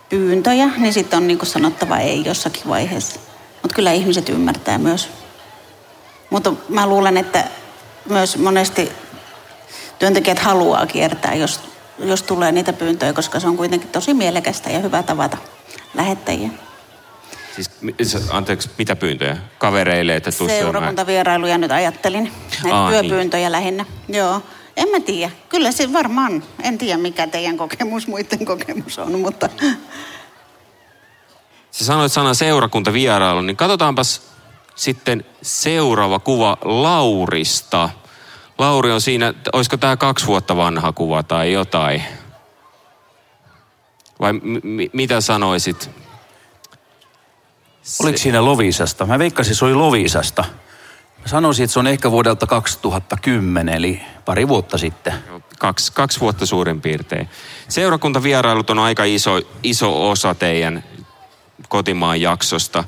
pyyntöjä, 0.09 0.67
niin 0.77 0.93
sitten 0.93 1.17
on 1.17 1.27
niin 1.27 1.39
kuin 1.39 1.49
sanottava 1.49 1.99
ei 1.99 2.25
jossakin 2.25 2.69
vaiheessa. 2.69 3.21
Mutta 3.63 3.75
kyllä 3.75 3.93
ihmiset 3.93 4.29
ymmärtää 4.29 4.79
myös. 4.79 5.09
Mutta 6.31 6.53
mä 6.69 6.87
luulen, 6.87 7.17
että 7.17 7.45
myös 8.09 8.37
monesti 8.37 8.93
työntekijät 9.99 10.39
haluaa 10.39 10.87
kiertää, 10.87 11.35
jos, 11.35 11.61
jos 11.99 12.23
tulee 12.23 12.53
niitä 12.53 12.73
pyyntöjä, 12.73 13.13
koska 13.13 13.41
se 13.41 13.47
on 13.47 13.57
kuitenkin 13.57 13.89
tosi 13.89 14.15
mielekästä 14.15 14.71
ja 14.71 14.79
hyvä 14.79 15.03
tavata 15.03 15.37
lähettäjiä. 15.95 16.51
Siis, 17.55 17.71
anteeksi, 18.31 18.71
mitä 18.79 18.97
pyyntöjä? 18.97 19.37
Kavereille, 19.59 20.17
että 20.17 20.33
tuu 20.33 20.49
Seurakuntavierailuja 20.49 21.59
nyt 21.59 21.71
ajattelin. 21.71 22.33
Näitä 22.63 22.79
Aa, 22.79 22.91
työpyyntöjä 22.91 23.47
niin. 23.47 23.53
lähinnä. 23.53 23.85
Joo. 24.09 24.43
En 24.77 24.89
mä 24.89 25.01
tiedä. 25.01 25.33
Kyllä 25.49 25.73
se 25.73 25.93
varmaan. 25.93 26.43
En 26.63 26.79
tiedä, 26.79 26.99
mikä 26.99 27.27
teidän 27.27 27.57
kokemus, 27.57 28.07
muiden 28.07 28.45
kokemus 28.45 28.99
on, 28.99 29.21
mutta 29.21 29.49
Sä 31.71 31.85
sanoit 31.85 32.13
sanan 32.13 32.35
seurakuntavierailu, 32.35 33.41
niin 33.41 33.57
katsotaanpas 33.57 34.23
sitten 34.75 35.25
seuraava 35.43 36.19
kuva 36.19 36.57
Laurista. 36.65 37.91
Lauri 38.59 38.93
on 38.93 39.01
siinä, 39.01 39.35
olisiko 39.53 39.77
tämä 39.77 39.97
kaksi 39.97 40.27
vuotta 40.27 40.57
vanha 40.57 40.93
kuva 40.93 41.23
tai 41.23 41.53
jotain? 41.53 42.03
Vai 44.21 44.33
m- 44.33 44.91
mitä 44.93 45.21
sanoisit? 45.21 45.91
Se... 47.83 48.03
Oliko 48.03 48.19
siinä 48.19 48.45
Lovisasta? 48.45 49.07
Mä 49.07 49.19
veikkasin, 49.19 49.55
se 49.55 49.65
oli 49.65 49.75
Lovisasta. 49.75 50.45
Sanoisin, 51.27 51.65
että 51.65 51.73
se 51.73 51.79
on 51.79 51.87
ehkä 51.87 52.11
vuodelta 52.11 52.47
2010, 52.47 53.75
eli 53.75 54.03
pari 54.25 54.49
vuotta 54.49 54.79
sitten. 54.79 55.13
Kaksi, 55.59 55.93
kaksi 55.93 56.21
vuotta 56.21 56.47
suurin 56.47 56.81
piirtein. 56.81 57.29
Seurakuntavierailut 57.69 58.71
on 58.71 58.79
aika 58.79 59.05
iso, 59.05 59.41
iso 59.63 60.11
osa 60.11 60.35
teidän 60.35 60.85
kotimaan 61.69 62.21
jaksosta. 62.21 62.85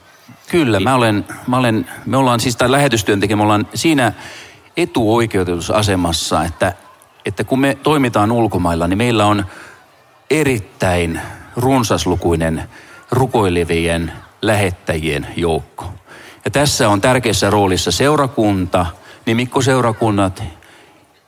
Kyllä, 0.51 0.81
mä 0.81 0.95
olen, 0.95 1.25
mä 1.47 1.57
olen, 1.57 1.87
me 2.07 2.17
ollaan 2.17 2.41
siis 2.41 2.57
tämä 2.57 2.73
lähetystyöntekijä, 2.73 3.37
me 3.37 3.43
ollaan 3.43 3.69
siinä 3.75 4.13
etuoikeutetussa 4.77 5.75
asemassa, 5.75 6.45
että, 6.45 6.73
että 7.25 7.45
kun 7.45 7.61
me 7.61 7.79
toimitaan 7.83 8.33
ulkomailla, 8.33 8.89
niin 8.89 8.99
meillä 8.99 9.27
on 9.27 9.47
erittäin 10.31 11.21
runsaslukuinen 11.57 12.69
rukoilevien 13.11 14.13
lähettäjien 14.43 15.27
joukko. 15.37 15.93
Ja 16.45 16.51
tässä 16.51 16.89
on 16.89 17.01
tärkeässä 17.01 17.51
roolissa 17.51 17.91
seurakunta, 17.91 18.87
nimikkoseurakunnat 19.27 20.43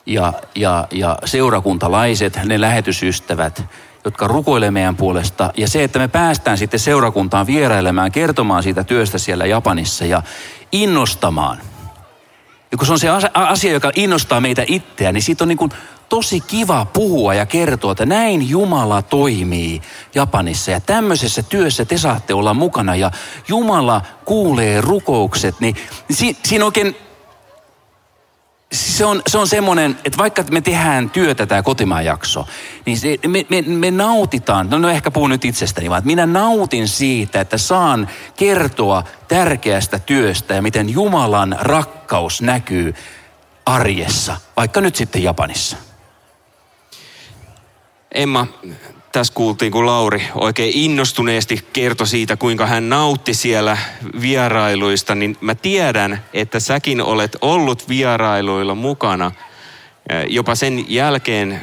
ja, 0.07 0.33
ja, 0.55 0.89
ja 0.91 1.19
seurakuntalaiset, 1.25 2.41
ne 2.45 2.61
lähetysystävät, 2.61 3.65
jotka 4.05 4.29
rukoilee 4.29 4.71
meidän 4.71 4.97
puolesta. 4.97 5.53
Ja 5.57 5.69
se, 5.69 5.85
että 5.85 5.99
me 5.99 6.09
päästään 6.09 6.59
sitten 6.59 6.81
seurakuntaan 6.81 7.47
vierailemaan, 7.47 8.13
kertomaan 8.13 8.63
siitä 8.63 8.85
työstä 8.85 9.19
siellä 9.19 9.47
Japanissa 9.47 10.05
ja 10.05 10.23
innostamaan. 10.73 11.59
Ja 12.73 12.79
kun 12.79 12.87
se 12.87 12.93
on 12.93 13.01
se 13.01 13.31
asia, 13.35 13.73
joka 13.73 13.91
innostaa 13.95 14.41
meitä 14.41 14.65
itseä, 14.67 15.13
niin 15.13 15.23
siitä 15.23 15.45
on 15.45 15.49
niin 15.49 15.59
kuin 15.59 15.71
tosi 16.11 16.41
kiva 16.41 16.85
puhua 16.85 17.35
ja 17.35 17.47
kertoa, 17.47 17.93
että 17.93 18.07
näin 18.07 18.49
Jumala 18.49 19.03
toimii 19.03 19.83
Japanissa. 20.15 20.71
Ja 20.71 20.81
tämmöisessä 20.81 21.43
työssä 21.43 21.85
te 21.85 21.99
saatte 21.99 22.35
olla 22.35 22.55
mukana 22.55 22.97
ja 22.97 23.11
Jumala 23.49 24.03
kuulee 24.25 24.81
rukoukset. 24.81 25.61
Niin, 25.61 25.77
niin 26.21 26.37
siinä 26.45 26.65
oikein 26.65 26.97
se 28.73 29.05
on, 29.05 29.23
se 29.27 29.39
on 29.39 29.49
semmoinen, 29.49 29.99
että 30.05 30.19
vaikka 30.19 30.45
me 30.51 30.61
tehdään 30.61 31.11
työtä 31.11 31.47
tämä 31.47 31.63
kotimaan 31.63 32.05
jakso, 32.05 32.47
niin 32.87 32.99
se, 32.99 33.19
me, 33.27 33.47
me, 33.49 33.63
me 33.63 33.91
nautitaan, 33.91 34.71
no, 34.71 34.79
no 34.79 34.89
ehkä 34.89 35.11
puhun 35.11 35.31
nyt 35.31 35.45
itsestäni, 35.45 35.91
vaan 35.91 35.99
että 35.99 36.07
minä 36.07 36.27
nautin 36.27 36.89
siitä, 36.89 37.41
että 37.41 37.59
saan 37.59 38.09
kertoa 38.37 39.05
tärkeästä 39.29 39.99
työstä 39.99 40.55
ja 40.55 40.63
miten 40.63 40.89
Jumalan 40.89 41.57
rakkaus 41.61 42.43
näkyy 42.43 42.95
arjessa, 43.67 44.37
vaikka 44.57 44.81
nyt 44.81 44.97
sitten 44.97 45.23
Japanissa. 45.23 45.77
Emma, 48.15 48.47
tässä 49.13 49.33
kuultiin, 49.35 49.73
kun 49.73 49.87
Lauri 49.87 50.23
oikein 50.35 50.73
innostuneesti 50.75 51.69
kertoi 51.73 52.07
siitä, 52.07 52.37
kuinka 52.37 52.67
hän 52.67 52.89
nautti 52.89 53.35
siellä 53.35 53.79
vierailuista, 54.21 55.15
niin 55.15 55.37
mä 55.41 55.55
tiedän, 55.55 56.25
että 56.33 56.61
säkin 56.61 57.03
olet 57.03 57.37
ollut 57.41 57.89
vierailuilla 57.89 58.75
mukana. 58.75 59.33
jopa 60.29 60.55
sen 60.55 60.85
jälkeen, 60.89 61.61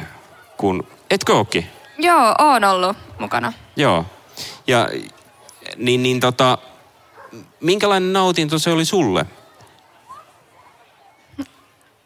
kun... 0.56 0.86
Etkö 1.10 1.34
ookin? 1.34 1.66
Joo, 1.98 2.34
oon 2.38 2.64
ollut 2.64 2.96
mukana. 3.18 3.52
Joo. 3.76 4.04
Ja 4.66 4.88
niin, 5.76 6.02
niin 6.02 6.20
tota, 6.20 6.58
minkälainen 7.60 8.12
nautinto 8.12 8.58
se 8.58 8.70
oli 8.70 8.84
sulle? 8.84 9.26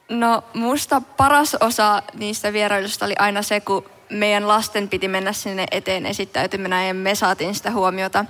No 0.09 0.45
musta 0.55 1.01
paras 1.01 1.55
osa 1.55 2.03
niistä 2.15 2.53
vierailusta 2.53 3.05
oli 3.05 3.15
aina 3.19 3.43
se, 3.43 3.61
kun 3.61 3.85
meidän 4.12 4.49
lasten 4.49 4.88
piti 4.88 5.09
mennä 5.09 5.33
sinne 5.33 5.66
eteen 5.71 6.07
esittäytymänä 6.07 6.87
ja 6.87 6.95
me 6.95 7.14
saatiin 7.14 7.54
sitä 7.54 7.71
huomiota. 7.71 8.25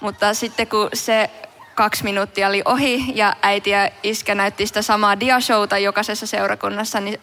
Mutta 0.00 0.34
sitten 0.34 0.66
kun 0.66 0.88
se 0.94 1.30
kaksi 1.74 2.04
minuuttia 2.04 2.48
oli 2.48 2.62
ohi 2.64 3.04
ja 3.14 3.36
äiti 3.42 3.70
ja 3.70 3.90
iskä 4.02 4.34
näytti 4.34 4.66
sitä 4.66 4.82
samaa 4.82 5.20
diashouta 5.20 5.78
jokaisessa 5.78 6.26
seurakunnassa, 6.26 7.00
niin 7.00 7.18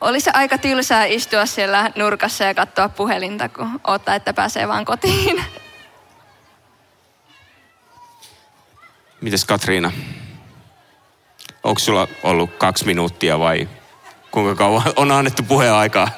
oli 0.00 0.20
se 0.20 0.30
aika 0.34 0.58
tylsää 0.58 1.04
istua 1.04 1.46
siellä 1.46 1.90
nurkassa 1.96 2.44
ja 2.44 2.54
katsoa 2.54 2.88
puhelinta, 2.88 3.48
kun 3.48 3.80
odottaa, 3.86 4.14
että 4.14 4.34
pääsee 4.34 4.68
vaan 4.68 4.84
kotiin. 4.84 5.44
Mites 9.20 9.44
Katriina? 9.44 9.92
Onko 11.64 11.78
sulla 11.78 12.08
ollut 12.22 12.50
kaksi 12.58 12.86
minuuttia 12.86 13.38
vai 13.38 13.68
kuinka 14.30 14.54
kauan 14.54 14.92
on 14.96 15.12
annettu 15.12 15.42
puheaikaa? 15.42 16.08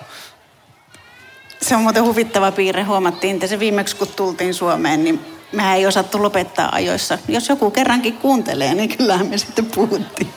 Se 1.70 1.76
on 1.76 1.82
muuten 1.82 2.04
huvittava 2.04 2.52
piirre. 2.52 2.82
Huomattiin, 2.82 3.34
että 3.34 3.46
se 3.46 3.58
viimeksi 3.58 3.96
kun 3.96 4.08
tultiin 4.08 4.54
Suomeen, 4.54 5.04
niin 5.04 5.20
mehän 5.52 5.76
ei 5.76 5.86
osattu 5.86 6.22
lopettaa 6.22 6.68
ajoissa. 6.72 7.18
Jos 7.28 7.48
joku 7.48 7.70
kerrankin 7.70 8.16
kuuntelee, 8.16 8.74
niin 8.74 8.96
kyllähän 8.96 9.26
me 9.26 9.38
sitten 9.38 9.66
puhuttiin. 9.66 10.32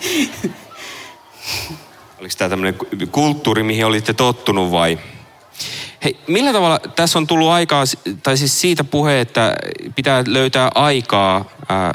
Oliko 2.19 2.33
tämä 2.37 2.49
tämmöinen 2.49 2.75
kulttuuri, 3.11 3.63
mihin 3.63 3.85
olitte 3.85 4.13
tottunut 4.13 4.71
vai? 4.71 4.99
Hei, 6.03 6.17
millä 6.27 6.53
tavalla 6.53 6.79
tässä 6.79 7.19
on 7.19 7.27
tullut 7.27 7.49
aikaa, 7.49 7.83
tai 8.23 8.37
siis 8.37 8.61
siitä 8.61 8.83
puhe, 8.83 9.21
että 9.21 9.55
pitää 9.95 10.23
löytää 10.27 10.71
aikaa 10.75 11.45
ää, 11.69 11.93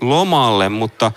lomalle, 0.00 0.68
mutta 0.68 1.12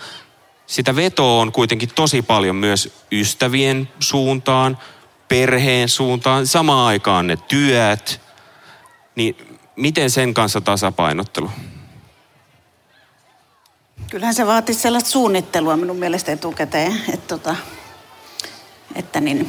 sitä 0.67 0.95
vetoa 0.95 1.41
on 1.41 1.51
kuitenkin 1.51 1.89
tosi 1.95 2.21
paljon 2.21 2.55
myös 2.55 2.93
ystävien 3.11 3.89
suuntaan, 3.99 4.77
perheen 5.31 5.89
suuntaan, 5.89 6.47
samaan 6.47 6.87
aikaan 6.87 7.27
ne 7.27 7.37
työt. 7.47 8.21
Niin 9.15 9.59
miten 9.75 10.09
sen 10.09 10.33
kanssa 10.33 10.61
tasapainottelu? 10.61 11.49
Kyllähän 14.09 14.35
se 14.35 14.47
vaatii 14.47 14.75
sellaista 14.75 15.09
suunnittelua 15.09 15.77
minun 15.77 15.97
mielestä 15.97 16.31
etukäteen, 16.31 17.01
että, 17.13 17.27
tota, 17.27 17.55
että 18.95 19.19
niin, 19.21 19.47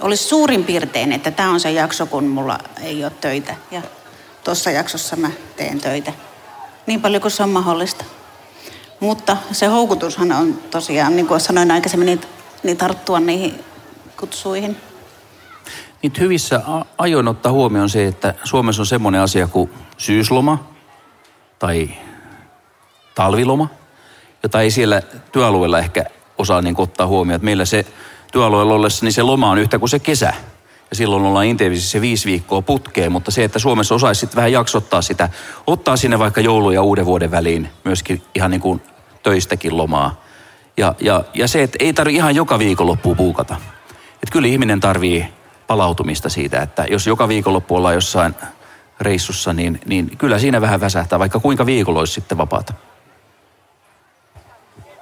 olisi 0.00 0.24
suurin 0.24 0.64
piirtein, 0.64 1.12
että 1.12 1.30
tämä 1.30 1.50
on 1.50 1.60
se 1.60 1.72
jakso, 1.72 2.06
kun 2.06 2.24
mulla 2.24 2.58
ei 2.82 3.04
ole 3.04 3.12
töitä. 3.20 3.56
Ja 3.70 3.82
tuossa 4.44 4.70
jaksossa 4.70 5.16
mä 5.16 5.30
teen 5.56 5.80
töitä. 5.80 6.12
Niin 6.86 7.00
paljon 7.00 7.22
kuin 7.22 7.32
se 7.32 7.42
on 7.42 7.50
mahdollista. 7.50 8.04
Mutta 9.00 9.36
se 9.52 9.66
houkutushan 9.66 10.32
on 10.32 10.54
tosiaan, 10.70 11.16
niin 11.16 11.26
kuin 11.26 11.40
sanoin 11.40 11.70
aikaisemmin, 11.70 12.06
niin, 12.06 12.20
niin 12.62 12.76
tarttua 12.76 13.20
niihin 13.20 13.64
kutsuihin. 14.20 14.76
Niin 16.02 16.12
hyvissä 16.20 16.60
ajoin 16.98 17.28
ottaa 17.28 17.52
huomioon 17.52 17.90
se, 17.90 18.06
että 18.06 18.34
Suomessa 18.44 18.82
on 18.82 18.86
semmoinen 18.86 19.20
asia 19.20 19.48
kuin 19.48 19.70
syysloma 19.96 20.64
tai 21.58 21.90
talviloma, 23.14 23.68
jota 24.42 24.60
ei 24.60 24.70
siellä 24.70 25.02
työalueella 25.32 25.78
ehkä 25.78 26.04
osaa 26.38 26.62
niin 26.62 26.74
ottaa 26.78 27.06
huomioon. 27.06 27.36
Että 27.36 27.44
meillä 27.44 27.64
se 27.64 27.86
työalueella 28.32 28.74
ollessa, 28.74 29.04
niin 29.04 29.12
se 29.12 29.22
loma 29.22 29.50
on 29.50 29.58
yhtä 29.58 29.78
kuin 29.78 29.88
se 29.88 29.98
kesä. 29.98 30.34
Ja 30.90 30.96
silloin 30.96 31.24
ollaan 31.24 31.46
intensiivisesti 31.46 32.00
viisi 32.00 32.26
viikkoa 32.28 32.62
putkeen, 32.62 33.12
mutta 33.12 33.30
se, 33.30 33.44
että 33.44 33.58
Suomessa 33.58 33.94
osaisi 33.94 34.20
sitten 34.20 34.36
vähän 34.36 34.52
jaksottaa 34.52 35.02
sitä, 35.02 35.28
ottaa 35.66 35.96
sinne 35.96 36.18
vaikka 36.18 36.40
joulu- 36.40 36.70
ja 36.70 36.82
uuden 36.82 37.06
vuoden 37.06 37.30
väliin 37.30 37.68
myöskin 37.84 38.22
ihan 38.34 38.50
niin 38.50 38.60
kuin 38.60 38.82
töistäkin 39.22 39.76
lomaa. 39.76 40.24
Ja, 40.76 40.94
ja, 41.00 41.24
ja 41.34 41.48
se, 41.48 41.62
että 41.62 41.78
ei 41.80 41.92
tarvitse 41.92 42.16
ihan 42.16 42.34
joka 42.34 42.58
viikonloppu 42.58 43.14
puukata. 43.14 43.56
Että 44.22 44.32
kyllä 44.32 44.48
ihminen 44.48 44.80
tarvii 44.80 45.26
palautumista 45.66 46.28
siitä, 46.28 46.62
että 46.62 46.84
jos 46.90 47.06
joka 47.06 47.28
viikonloppu 47.28 47.76
ollaan 47.76 47.94
jossain 47.94 48.34
reissussa, 49.00 49.52
niin, 49.52 49.80
niin 49.86 50.16
kyllä 50.16 50.38
siinä 50.38 50.60
vähän 50.60 50.80
väsähtää, 50.80 51.18
vaikka 51.18 51.40
kuinka 51.40 51.66
viikolla 51.66 51.98
olisi 51.98 52.12
sitten 52.12 52.38
vapaata. 52.38 52.72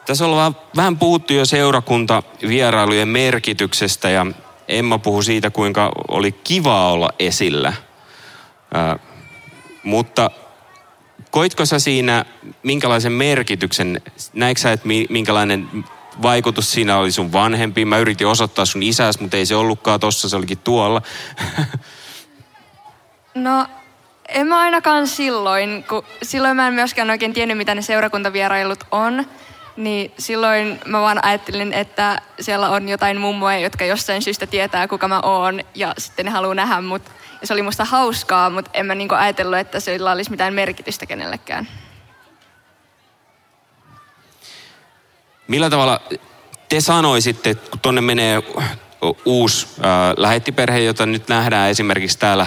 Tässä 0.07 0.27
ollaan 0.27 0.57
vähän 0.77 0.99
puhuttu 0.99 1.33
jo 1.33 1.45
seurakuntavierailujen 1.45 3.09
merkityksestä 3.09 4.11
ja 4.11 4.27
Emma 4.69 4.99
puhui 4.99 5.25
siitä, 5.25 5.51
kuinka 5.51 5.93
oli 6.09 6.33
kiva 6.33 6.93
olla 6.93 7.11
esillä. 7.19 7.69
Äh, 7.69 8.99
mutta 9.83 10.31
koitko 11.31 11.65
sä 11.65 11.79
siinä 11.79 12.25
minkälaisen 12.63 13.13
merkityksen, 13.13 14.01
näetkö 14.33 14.61
sä, 14.61 14.73
että 14.73 14.89
minkälainen 15.09 15.69
vaikutus 16.23 16.73
siinä 16.73 16.99
oli 16.99 17.13
sun 17.13 17.33
vanhempi? 17.33 17.85
Mä 17.85 17.99
yritin 17.99 18.27
osoittaa 18.27 18.65
sun 18.65 18.83
isäs, 18.83 19.21
mutta 19.21 19.37
ei 19.37 19.47
se 19.47 19.57
ollutkaan 19.57 20.01
tossa, 20.01 20.29
se 20.29 20.37
olikin 20.37 20.59
tuolla. 20.59 21.03
No, 23.35 23.67
en 24.29 24.47
mä 24.47 24.61
ainakaan 24.61 25.07
silloin, 25.07 25.85
kun 25.89 26.05
silloin 26.23 26.57
mä 26.57 26.69
en 26.69 26.75
myöskään 26.75 27.11
oikein 27.11 27.33
tiennyt, 27.33 27.59
mitä 27.59 27.75
ne 27.75 27.83
seurakuntavierailut 27.83 28.85
on. 28.91 29.27
Niin 29.77 30.13
silloin 30.19 30.81
mä 30.87 31.01
vaan 31.01 31.25
ajattelin, 31.25 31.73
että 31.73 32.23
siellä 32.41 32.69
on 32.69 32.89
jotain 32.89 33.21
mummoja, 33.21 33.59
jotka 33.59 33.85
jossain 33.85 34.23
syystä 34.23 34.47
tietää, 34.47 34.89
kuka 34.89 35.09
mä 35.09 35.21
oon, 35.21 35.61
ja 35.75 35.95
sitten 35.99 36.25
ne 36.25 36.31
haluaa 36.31 36.55
nähdä 36.55 36.81
mut. 36.81 37.03
Ja 37.41 37.47
se 37.47 37.53
oli 37.53 37.63
musta 37.63 37.85
hauskaa, 37.85 38.51
mutta 38.51 38.71
en 38.75 38.87
mä 38.87 38.95
niinku 38.95 39.15
ajatellut, 39.15 39.59
että 39.59 39.81
sillä 39.81 40.13
olisi 40.13 40.31
mitään 40.31 40.55
merkitystä 40.55 41.07
kenellekään. 41.07 41.69
Millä 45.49 45.71
tavalla 45.71 46.01
te 46.69 46.81
sanoisitte, 46.81 47.55
kun 47.55 47.81
tuonne 47.81 48.01
menee 48.01 48.43
uusi 49.25 49.67
äh, 49.79 50.15
lähettiperhe, 50.17 50.81
jota 50.81 51.07
nyt 51.07 51.29
nähdään 51.29 51.71
esimerkiksi 51.71 52.19
täällä 52.19 52.47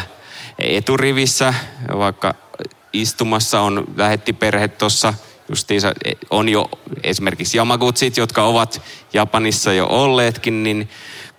eturivissä, 0.59 1.53
vaikka 1.97 2.35
istumassa 2.93 3.61
on 3.61 3.83
lähettiperhe 3.95 4.67
tuossa 4.67 5.13
justiinsa 5.49 5.93
on 6.29 6.49
jo 6.49 6.69
esimerkiksi 7.03 7.57
Yamagutsit, 7.57 8.17
jotka 8.17 8.43
ovat 8.43 8.81
Japanissa 9.13 9.73
jo 9.73 9.87
olleetkin, 9.87 10.63
niin 10.63 10.89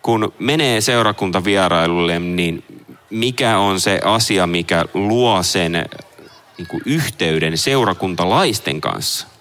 kun 0.02 0.32
menee 0.38 0.80
seurakuntavierailulle, 0.80 2.18
niin 2.18 2.64
mikä 3.10 3.58
on 3.58 3.80
se 3.80 4.00
asia, 4.04 4.46
mikä 4.46 4.84
luo 4.94 5.42
sen 5.42 5.72
niin 6.58 6.68
kuin 6.68 6.82
yhteyden 6.86 7.58
seurakuntalaisten 7.58 8.80
kanssa? 8.80 9.31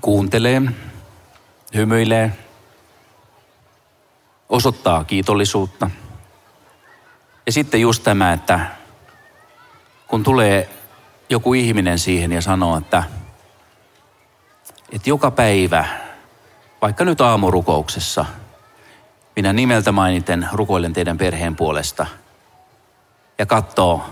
Kuuntelee, 0.00 0.62
hymyilee, 1.74 2.32
osoittaa 4.48 5.04
kiitollisuutta. 5.04 5.90
Ja 7.46 7.52
sitten 7.52 7.80
just 7.80 8.02
tämä, 8.02 8.32
että 8.32 8.60
kun 10.06 10.22
tulee 10.22 10.70
joku 11.28 11.54
ihminen 11.54 11.98
siihen 11.98 12.32
ja 12.32 12.42
sanoo, 12.42 12.78
että, 12.78 13.04
että 14.92 15.10
joka 15.10 15.30
päivä 15.30 15.84
vaikka 16.82 17.04
nyt 17.04 17.20
aamurukouksessa, 17.20 18.24
minä 19.36 19.52
nimeltä 19.52 19.92
mainiten 19.92 20.48
rukoilen 20.52 20.92
teidän 20.92 21.18
perheen 21.18 21.56
puolesta 21.56 22.06
ja 23.38 23.46
katsoo, 23.46 24.04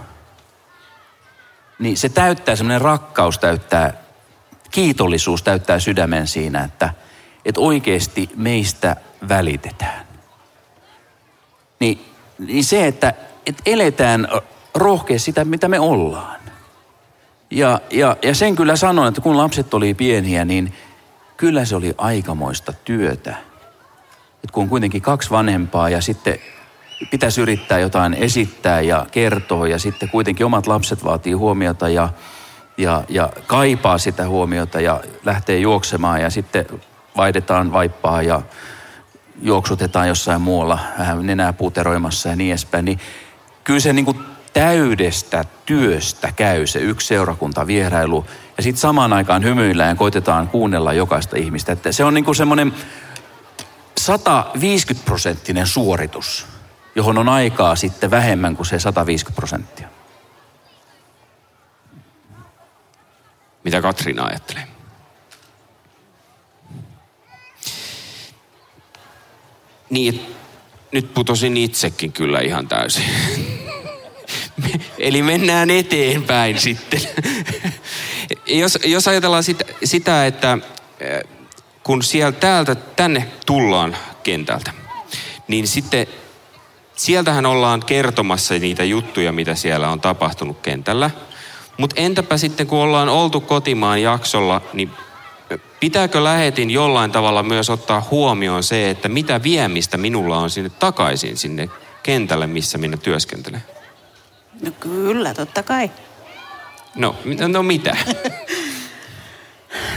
niin 1.78 1.96
se 1.96 2.08
täyttää, 2.08 2.56
semmoinen 2.56 2.80
rakkaus 2.80 3.38
täyttää, 3.38 4.05
kiitollisuus 4.76 5.42
täyttää 5.42 5.78
sydämen 5.78 6.26
siinä, 6.26 6.64
että, 6.64 6.90
että 7.44 7.60
oikeasti 7.60 8.30
meistä 8.36 8.96
välitetään. 9.28 10.06
Niin, 11.80 12.00
niin 12.38 12.64
se, 12.64 12.86
että, 12.86 13.14
että 13.46 13.62
eletään 13.66 14.28
rohkeasti 14.74 15.24
sitä, 15.24 15.44
mitä 15.44 15.68
me 15.68 15.80
ollaan. 15.80 16.40
Ja, 17.50 17.80
ja, 17.90 18.16
ja 18.22 18.34
sen 18.34 18.56
kyllä 18.56 18.76
sanon, 18.76 19.08
että 19.08 19.20
kun 19.20 19.36
lapset 19.36 19.74
oli 19.74 19.94
pieniä, 19.94 20.44
niin– 20.44 20.72
kyllä 21.36 21.64
se 21.64 21.76
oli 21.76 21.94
aikamoista 21.98 22.72
työtä. 22.72 23.36
Et 24.44 24.50
kun 24.50 24.62
on 24.62 24.68
kuitenkin 24.68 25.02
kaksi 25.02 25.30
vanhempaa 25.30 25.88
ja 25.88 26.00
sitten 26.00 26.38
pitäisi 27.10 27.40
yrittää 27.40 27.78
jotain 27.78 28.14
esittää 28.14 28.80
ja 28.80 29.06
kertoa 29.10 29.68
ja 29.68 29.78
sitten 29.78 30.08
kuitenkin 30.08 30.46
omat 30.46 30.66
lapset 30.66 31.04
vaatii 31.04 31.32
huomiota 31.32 31.88
ja, 31.88 32.08
ja, 32.76 33.04
ja 33.08 33.32
kaipaa 33.46 33.98
sitä 33.98 34.28
huomiota 34.28 34.80
ja 34.80 35.00
lähtee 35.24 35.58
juoksemaan 35.58 36.22
ja 36.22 36.30
sitten 36.30 36.66
vaihdetaan 37.16 37.72
vaippaa 37.72 38.22
ja 38.22 38.42
juoksutetaan 39.42 40.08
jossain 40.08 40.40
muualla 40.40 40.78
vähän 40.98 41.26
nenää 41.26 41.52
puuteroimassa 41.52 42.28
ja 42.28 42.36
niin 42.36 42.50
edespäin. 42.50 42.84
Niin 42.84 43.00
kyllä 43.64 43.80
se 43.80 43.92
niin 43.92 44.04
kuin 44.04 44.18
täydestä 44.52 45.44
työstä 45.66 46.32
käy 46.32 46.66
se 46.66 46.78
yksi 46.78 47.06
seurakuntavierailu. 47.06 48.26
Ja 48.56 48.62
sitten 48.62 48.80
samaan 48.80 49.12
aikaan 49.12 49.44
hymyillään 49.44 49.88
ja 49.88 49.94
koitetaan 49.94 50.48
kuunnella 50.48 50.92
jokaista 50.92 51.36
ihmistä. 51.36 51.72
Että 51.72 51.92
se 51.92 52.04
on 52.04 52.14
niin 52.14 52.24
kuin 52.24 52.36
semmoinen 52.36 52.74
150 53.98 55.06
prosenttinen 55.06 55.66
suoritus, 55.66 56.46
johon 56.94 57.18
on 57.18 57.28
aikaa 57.28 57.76
sitten 57.76 58.10
vähemmän 58.10 58.56
kuin 58.56 58.66
se 58.66 58.78
150 58.78 59.36
prosenttia. 59.36 59.95
Mitä 63.66 63.82
Katriina 63.82 64.24
ajattelee? 64.24 64.66
Niin, 69.90 70.20
nyt 70.92 71.14
putosin 71.14 71.56
itsekin 71.56 72.12
kyllä 72.12 72.40
ihan 72.40 72.68
täysin. 72.68 73.04
Eli 74.98 75.22
mennään 75.22 75.70
eteenpäin 75.70 76.58
sitten. 76.60 77.00
jos, 78.46 78.78
jos 78.84 79.08
ajatellaan 79.08 79.44
sitä, 79.44 79.64
sitä, 79.84 80.26
että 80.26 80.58
eh, 81.00 81.20
kun 81.82 82.02
sieltä 82.02 82.40
täältä 82.40 82.74
tänne 82.74 83.28
tullaan 83.46 83.96
kentältä, 84.22 84.72
niin 85.48 85.66
sitten 85.66 86.06
sieltähän 86.96 87.46
ollaan 87.46 87.80
kertomassa 87.86 88.54
niitä 88.54 88.84
juttuja, 88.84 89.32
mitä 89.32 89.54
siellä 89.54 89.88
on 89.88 90.00
tapahtunut 90.00 90.60
kentällä. 90.60 91.10
Mutta 91.76 92.00
entäpä 92.00 92.36
sitten, 92.36 92.66
kun 92.66 92.78
ollaan 92.78 93.08
oltu 93.08 93.40
kotimaan 93.40 94.02
jaksolla, 94.02 94.60
niin 94.72 94.90
pitääkö 95.80 96.24
lähetin 96.24 96.70
jollain 96.70 97.12
tavalla 97.12 97.42
myös 97.42 97.70
ottaa 97.70 98.06
huomioon 98.10 98.62
se, 98.62 98.90
että 98.90 99.08
mitä 99.08 99.42
viemistä 99.42 99.96
minulla 99.96 100.38
on 100.38 100.50
sinne 100.50 100.70
takaisin 100.78 101.36
sinne 101.36 101.68
kentälle, 102.02 102.46
missä 102.46 102.78
minä 102.78 102.96
työskentelen? 102.96 103.62
No 104.62 104.70
kyllä, 104.80 105.34
totta 105.34 105.62
kai. 105.62 105.90
No, 106.94 107.16
no 107.48 107.62
mitä? 107.62 107.96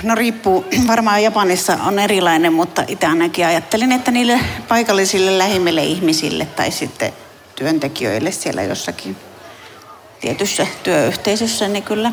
No 0.04 0.15
riippuu, 0.15 0.65
varmaan 0.88 1.24
Japanissa 1.24 1.78
on 1.86 2.00
erilainen, 2.00 2.54
mutta 2.54 2.84
itse 2.88 3.08
ainakin 3.08 3.46
ajattelin, 3.46 3.92
että 3.92 4.12
niille 4.12 4.39
paikallisille 4.68 5.38
lähimmille 5.38 5.84
ihmisille 5.84 6.46
tai 6.46 6.72
sitten 6.72 7.13
työntekijöille 7.56 8.32
siellä 8.32 8.63
jossakin 8.63 9.15
tietyssä 10.21 10.67
työyhteisössä, 10.84 11.67
niin 11.67 11.84
kyllä 11.84 12.12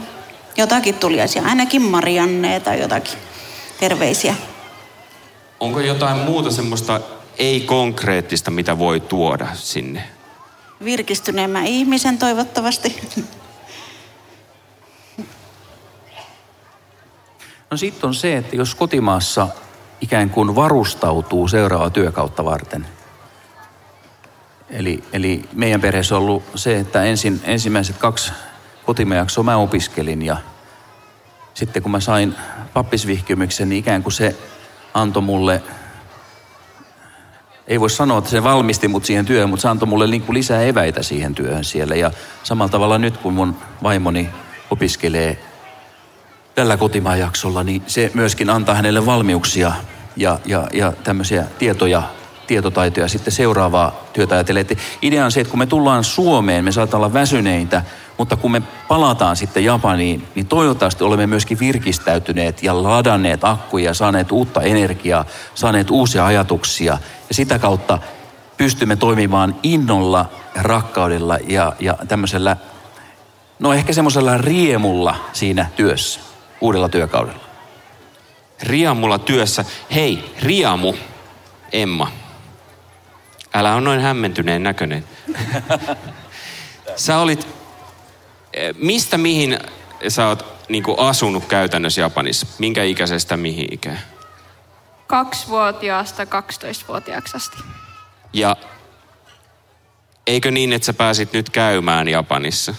jotakin 0.56 0.94
tuliaisia, 0.94 1.42
ainakin 1.42 1.82
Marianne 1.82 2.60
tai 2.60 2.80
jotakin 2.80 3.18
terveisiä. 3.80 4.34
Onko 5.60 5.80
jotain 5.80 6.16
muuta 6.16 6.50
semmoista 6.50 7.00
ei-konkreettista, 7.38 8.50
mitä 8.50 8.78
voi 8.78 9.00
tuoda 9.00 9.46
sinne? 9.54 10.02
Virkistyneemmän 10.84 11.66
ihmisen 11.66 12.18
toivottavasti. 12.18 13.00
No 17.70 17.76
sitten 17.76 18.08
on 18.08 18.14
se, 18.14 18.36
että 18.36 18.56
jos 18.56 18.74
kotimaassa 18.74 19.48
ikään 20.00 20.30
kuin 20.30 20.54
varustautuu 20.54 21.48
seuraavaa 21.48 21.90
työkautta 21.90 22.44
varten. 22.44 22.86
Eli, 24.70 25.04
eli 25.12 25.44
meidän 25.52 25.80
perheessä 25.80 26.16
on 26.16 26.22
ollut 26.22 26.42
se, 26.54 26.78
että 26.78 27.02
ensin, 27.04 27.40
ensimmäiset 27.44 27.96
kaksi 27.96 28.32
kotimajaksoa 28.84 29.44
mä 29.44 29.56
opiskelin 29.56 30.22
ja 30.22 30.36
sitten 31.54 31.82
kun 31.82 31.92
mä 31.92 32.00
sain 32.00 32.34
pappisvihkymyksen, 32.72 33.68
niin 33.68 33.78
ikään 33.78 34.02
kuin 34.02 34.12
se 34.12 34.36
antoi 34.94 35.22
mulle, 35.22 35.62
ei 37.66 37.80
voi 37.80 37.90
sanoa, 37.90 38.18
että 38.18 38.30
se 38.30 38.42
valmisti 38.42 38.88
mut 38.88 39.04
siihen 39.04 39.26
työhön, 39.26 39.50
mutta 39.50 39.62
se 39.62 39.68
antoi 39.68 39.88
mulle 39.88 40.06
niin 40.06 40.22
kuin 40.22 40.34
lisää 40.34 40.62
eväitä 40.62 41.02
siihen 41.02 41.34
työhön 41.34 41.64
siellä. 41.64 41.94
Ja 41.96 42.10
samalla 42.42 42.70
tavalla 42.70 42.98
nyt, 42.98 43.16
kun 43.16 43.32
mun 43.32 43.56
vaimoni 43.82 44.28
opiskelee 44.70 45.38
tällä 46.54 46.76
kotimaan 46.76 47.20
jaksolla, 47.20 47.62
niin 47.62 47.82
se 47.86 48.10
myöskin 48.14 48.50
antaa 48.50 48.74
hänelle 48.74 49.06
valmiuksia 49.06 49.72
ja, 50.16 50.38
ja, 50.44 50.68
ja 50.72 50.92
tämmöisiä 50.92 51.44
tietoja, 51.58 52.02
tietotaitoja 52.46 53.08
sitten 53.08 53.32
seuraavaa 53.32 54.04
työtä 54.12 54.34
ajatellen. 54.34 54.60
Että 54.60 54.76
idea 55.02 55.24
on 55.24 55.32
se, 55.32 55.40
että 55.40 55.50
kun 55.50 55.58
me 55.58 55.66
tullaan 55.66 56.04
Suomeen, 56.04 56.64
me 56.64 56.72
saattaa 56.72 56.98
olla 56.98 57.12
väsyneitä, 57.12 57.82
mutta 58.18 58.36
kun 58.36 58.52
me 58.52 58.62
palataan 58.88 59.36
sitten 59.36 59.64
Japaniin, 59.64 60.28
niin 60.34 60.46
toivottavasti 60.46 61.04
olemme 61.04 61.26
myöskin 61.26 61.58
virkistäytyneet 61.58 62.62
ja 62.62 62.82
ladanneet 62.82 63.44
akkuja, 63.44 63.94
saaneet 63.94 64.32
uutta 64.32 64.62
energiaa, 64.62 65.24
saaneet 65.54 65.90
uusia 65.90 66.26
ajatuksia 66.26 66.98
ja 67.28 67.34
sitä 67.34 67.58
kautta 67.58 67.98
pystymme 68.56 68.96
toimimaan 68.96 69.56
innolla, 69.62 70.30
rakkaudella 70.54 71.38
ja, 71.48 71.72
ja 71.80 71.98
tämmöisellä, 72.08 72.56
no 73.58 73.72
ehkä 73.72 73.92
semmoisella 73.92 74.38
riemulla 74.38 75.16
siinä 75.32 75.66
työssä 75.76 76.20
uudella 76.60 76.88
työkaudella? 76.88 77.46
Riamulla 78.62 79.18
työssä. 79.18 79.64
Hei, 79.94 80.34
Riamu, 80.42 80.94
Emma. 81.72 82.25
Älä 83.56 83.74
on 83.74 83.84
noin 83.84 84.00
hämmentyneen 84.00 84.62
näköinen. 84.62 85.04
sä 86.96 87.18
olit, 87.18 87.48
eh, 88.52 88.74
mistä 88.78 89.18
mihin 89.18 89.58
sä 90.08 90.28
oot 90.28 90.46
niin 90.68 90.84
asunut 90.96 91.44
käytännössä 91.44 92.00
Japanissa? 92.00 92.46
Minkä 92.58 92.82
ikäisestä 92.82 93.36
mihin 93.36 93.68
ikään? 93.70 93.98
Kaksivuotiaasta 95.06 96.24
12-vuotiaaksi 96.24 97.36
asti. 97.36 97.56
Ja 98.32 98.56
eikö 100.26 100.50
niin, 100.50 100.72
että 100.72 100.86
sä 100.86 100.92
pääsit 100.92 101.32
nyt 101.32 101.50
käymään 101.50 102.08
Japanissa? 102.08 102.74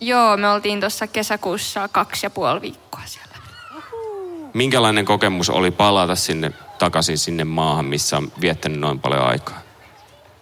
Joo, 0.00 0.36
me 0.36 0.50
oltiin 0.50 0.80
tuossa 0.80 1.06
kesäkuussa 1.06 1.88
kaksi 1.88 2.26
ja 2.26 2.30
puoli 2.30 2.60
viikkoa 2.60 3.02
siellä. 3.04 3.34
Minkälainen 4.54 5.04
kokemus 5.04 5.50
oli 5.50 5.70
palata 5.70 6.14
sinne 6.14 6.52
takaisin 6.78 7.18
sinne 7.18 7.44
maahan, 7.44 7.84
missä 7.84 8.16
on 8.16 8.32
viettänyt 8.40 8.80
noin 8.80 9.00
paljon 9.00 9.26
aikaa? 9.26 9.63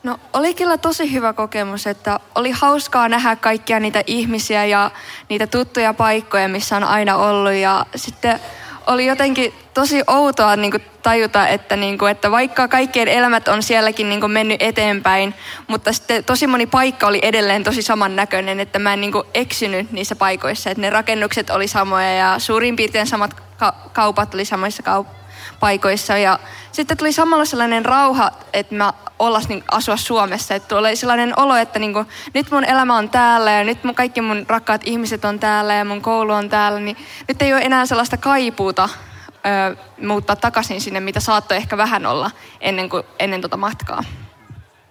No 0.03 0.19
oli 0.33 0.55
kyllä 0.55 0.79
tosi 0.79 1.13
hyvä 1.13 1.33
kokemus, 1.33 1.87
että 1.87 2.21
oli 2.35 2.51
hauskaa 2.51 3.09
nähdä 3.09 3.37
kaikkia 3.37 3.81
niitä 3.81 4.03
ihmisiä 4.07 4.65
ja 4.65 4.91
niitä 5.29 5.47
tuttuja 5.47 5.95
paikkoja, 5.95 6.49
missä 6.49 6.77
on 6.77 6.85
aina 6.85 7.17
ollut. 7.17 7.53
Ja 7.53 7.87
sitten 7.97 8.41
oli 8.87 9.07
jotenkin 9.07 9.55
tosi 9.75 10.03
outoa 10.07 10.57
niin 10.57 10.71
kuin 10.71 10.83
tajuta, 11.03 11.49
että, 11.49 11.77
niin 11.77 11.99
kuin, 11.99 12.11
että 12.11 12.31
vaikka 12.31 12.69
kaikkien 12.69 13.09
elämät 13.09 13.49
on 13.49 13.63
sielläkin 13.63 14.09
niin 14.09 14.21
kuin 14.21 14.33
mennyt 14.33 14.63
eteenpäin, 14.63 15.35
mutta 15.67 15.93
sitten 15.93 16.25
tosi 16.25 16.47
moni 16.47 16.67
paikka 16.67 17.07
oli 17.07 17.19
edelleen 17.23 17.65
tosi 17.65 17.83
samannäköinen, 17.83 18.61
että 18.61 18.79
mä 18.79 18.93
en 18.93 19.01
niin 19.01 19.13
kuin 19.13 19.27
eksynyt 19.35 19.93
niissä 19.93 20.17
paikoissa. 20.17 20.71
Että 20.71 20.81
ne 20.81 20.91
rakennukset 20.91 21.51
oli 21.51 21.69
samoja 21.69 22.15
ja 22.15 22.39
suurin 22.39 22.77
piirtein 22.77 23.07
samat 23.07 23.35
ka- 23.57 23.75
kaupat 23.93 24.35
oli 24.35 24.45
samoissa 24.45 24.83
kaup- 24.83 25.22
paikoissa. 25.63 26.19
Ja 26.19 26.39
sitten 26.73 26.97
tuli 26.97 27.13
samalla 27.13 27.45
sellainen 27.45 27.85
rauha, 27.85 28.31
että 28.53 28.75
mä 28.75 28.93
ollas 29.19 29.49
niin, 29.49 29.65
asua 29.71 29.97
Suomessa. 29.97 30.55
Että 30.55 30.77
oli 30.77 30.97
sellainen 30.97 31.39
olo, 31.39 31.57
että 31.57 31.79
niin 31.79 31.93
kuin, 31.93 32.07
nyt 32.35 32.51
mun 32.51 32.65
elämä 32.65 32.97
on 32.97 33.11
täällä 33.11 33.53
ja 33.53 33.65
nyt 33.65 33.85
mun, 33.85 33.95
kaikki 33.95 34.21
mun 34.21 34.45
rakkaat 34.49 34.81
ihmiset 34.85 35.25
on 35.25 35.39
täällä 35.39 35.75
ja 35.75 35.85
mun 35.85 36.03
koulu 36.03 36.33
on 36.33 36.49
täällä. 36.49 36.81
Niin 36.81 36.97
nyt 37.29 37.43
ei 37.43 37.53
ole 37.53 37.63
enää 37.63 37.87
sellaista 37.87 38.17
kaipuuta 38.17 38.89
ö, 38.89 39.77
muuttaa 40.07 40.37
takaisin 40.37 40.81
sinne, 40.81 41.01
mitä 41.01 41.21
saattoi 41.21 41.57
ehkä 41.57 41.77
vähän 41.77 42.07
olla 42.07 42.31
ennen, 42.61 42.89
kuin, 42.89 43.03
ennen 43.19 43.41
tota 43.41 43.57
matkaa. 43.57 44.05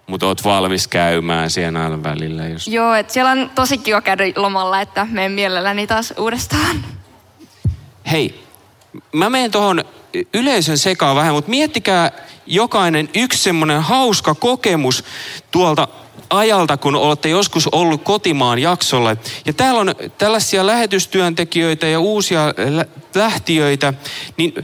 Mutta 0.06 0.26
oot 0.26 0.44
valmis 0.44 0.88
käymään 0.88 1.50
siellä 1.50 1.84
aina 1.84 2.02
välillä. 2.02 2.46
Jos... 2.46 2.68
Joo, 2.68 2.94
että 2.94 3.12
siellä 3.12 3.30
on 3.30 3.50
tosi 3.54 3.78
kiva 3.78 4.00
käydä 4.00 4.24
lomalla, 4.36 4.80
että 4.80 5.06
menen 5.10 5.32
mielelläni 5.32 5.86
taas 5.86 6.14
uudestaan. 6.18 6.76
Hei, 8.10 8.41
mä 9.12 9.30
menen 9.30 9.50
tuohon 9.50 9.84
yleisön 10.34 10.78
sekaan 10.78 11.16
vähän, 11.16 11.34
mutta 11.34 11.50
miettikää 11.50 12.12
jokainen 12.46 13.08
yksi 13.14 13.42
semmoinen 13.42 13.82
hauska 13.82 14.34
kokemus 14.34 15.04
tuolta 15.50 15.88
ajalta, 16.30 16.76
kun 16.76 16.96
olette 16.96 17.28
joskus 17.28 17.68
ollut 17.72 18.02
kotimaan 18.02 18.58
jaksolle. 18.58 19.16
Ja 19.46 19.52
täällä 19.52 19.80
on 19.80 19.94
tällaisia 20.18 20.66
lähetystyöntekijöitä 20.66 21.86
ja 21.86 22.00
uusia 22.00 22.54
lähtiöitä, 23.14 23.94
niin 24.36 24.54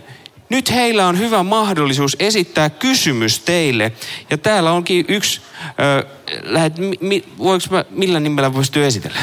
nyt 0.49 0.71
heillä 0.71 1.07
on 1.07 1.19
hyvä 1.19 1.43
mahdollisuus 1.43 2.17
esittää 2.19 2.71
kysymys 2.71 3.39
teille. 3.39 3.93
Ja 4.31 4.39
täällä 4.39 4.73
onkin 4.73 5.05
yksi, 5.09 5.41
äh, 5.65 6.13
lähet, 6.43 6.73
mi, 7.01 7.25
voiko 7.39 7.65
mä, 7.71 7.85
millä 7.91 8.21
nimellä 8.21 8.55
voisi 8.55 8.81
esitellä? 8.81 9.21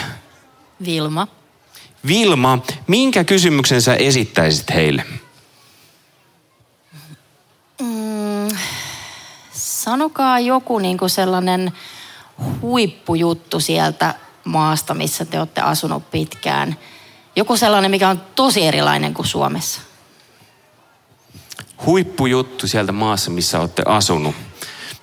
Vilma. 0.85 1.27
Vilma, 2.07 2.59
minkä 2.87 3.23
kysymyksen 3.23 3.81
sä 3.81 3.95
esittäisit 3.95 4.73
heille? 4.73 5.05
Mm, 7.81 8.57
sanokaa 9.53 10.39
joku 10.39 10.79
niin 10.79 10.97
kuin 10.97 11.09
sellainen 11.09 11.71
huippujuttu 12.61 13.59
sieltä 13.59 14.15
maasta, 14.43 14.93
missä 14.93 15.25
te 15.25 15.39
olette 15.39 15.61
asunut 15.61 16.11
pitkään. 16.11 16.75
Joku 17.35 17.57
sellainen, 17.57 17.91
mikä 17.91 18.09
on 18.09 18.21
tosi 18.35 18.67
erilainen 18.67 19.13
kuin 19.13 19.25
Suomessa. 19.25 19.81
Huippujuttu 21.85 22.67
sieltä 22.67 22.91
maassa, 22.91 23.31
missä 23.31 23.59
olette 23.59 23.83
asunut. 23.85 24.35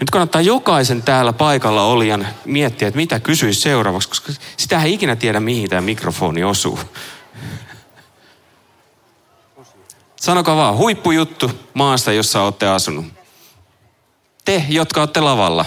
Nyt 0.02 0.10
kannattaa 0.10 0.40
jokaisen 0.40 1.02
täällä 1.02 1.32
paikalla 1.32 1.84
olijan 1.84 2.28
miettiä, 2.44 2.88
että 2.88 2.96
mitä 2.96 3.20
kysyisi 3.20 3.60
seuraavaksi, 3.60 4.08
koska 4.08 4.32
sitä 4.56 4.82
ei 4.82 4.92
ikinä 4.92 5.16
tiedä, 5.16 5.40
mihin 5.40 5.70
tämä 5.70 5.80
mikrofoni 5.80 6.44
osuu. 6.44 6.78
Sanokaa 10.16 10.56
vaan, 10.56 10.76
huippujuttu 10.76 11.50
maasta, 11.74 12.12
jossa 12.12 12.42
olette 12.42 12.68
asunut. 12.68 13.06
Te, 14.44 14.64
jotka 14.68 15.00
olette 15.00 15.20
lavalla. 15.20 15.64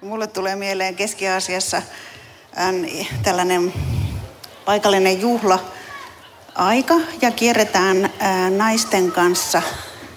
Mulle 0.00 0.26
tulee 0.26 0.56
mieleen 0.56 0.96
Keski-Aasiassa 0.96 1.82
tällainen 3.22 3.72
paikallinen 4.64 5.20
juhla 5.20 5.58
aika 6.54 6.94
ja 7.22 7.30
kierretään 7.30 8.10
naisten 8.56 9.12
kanssa 9.12 9.62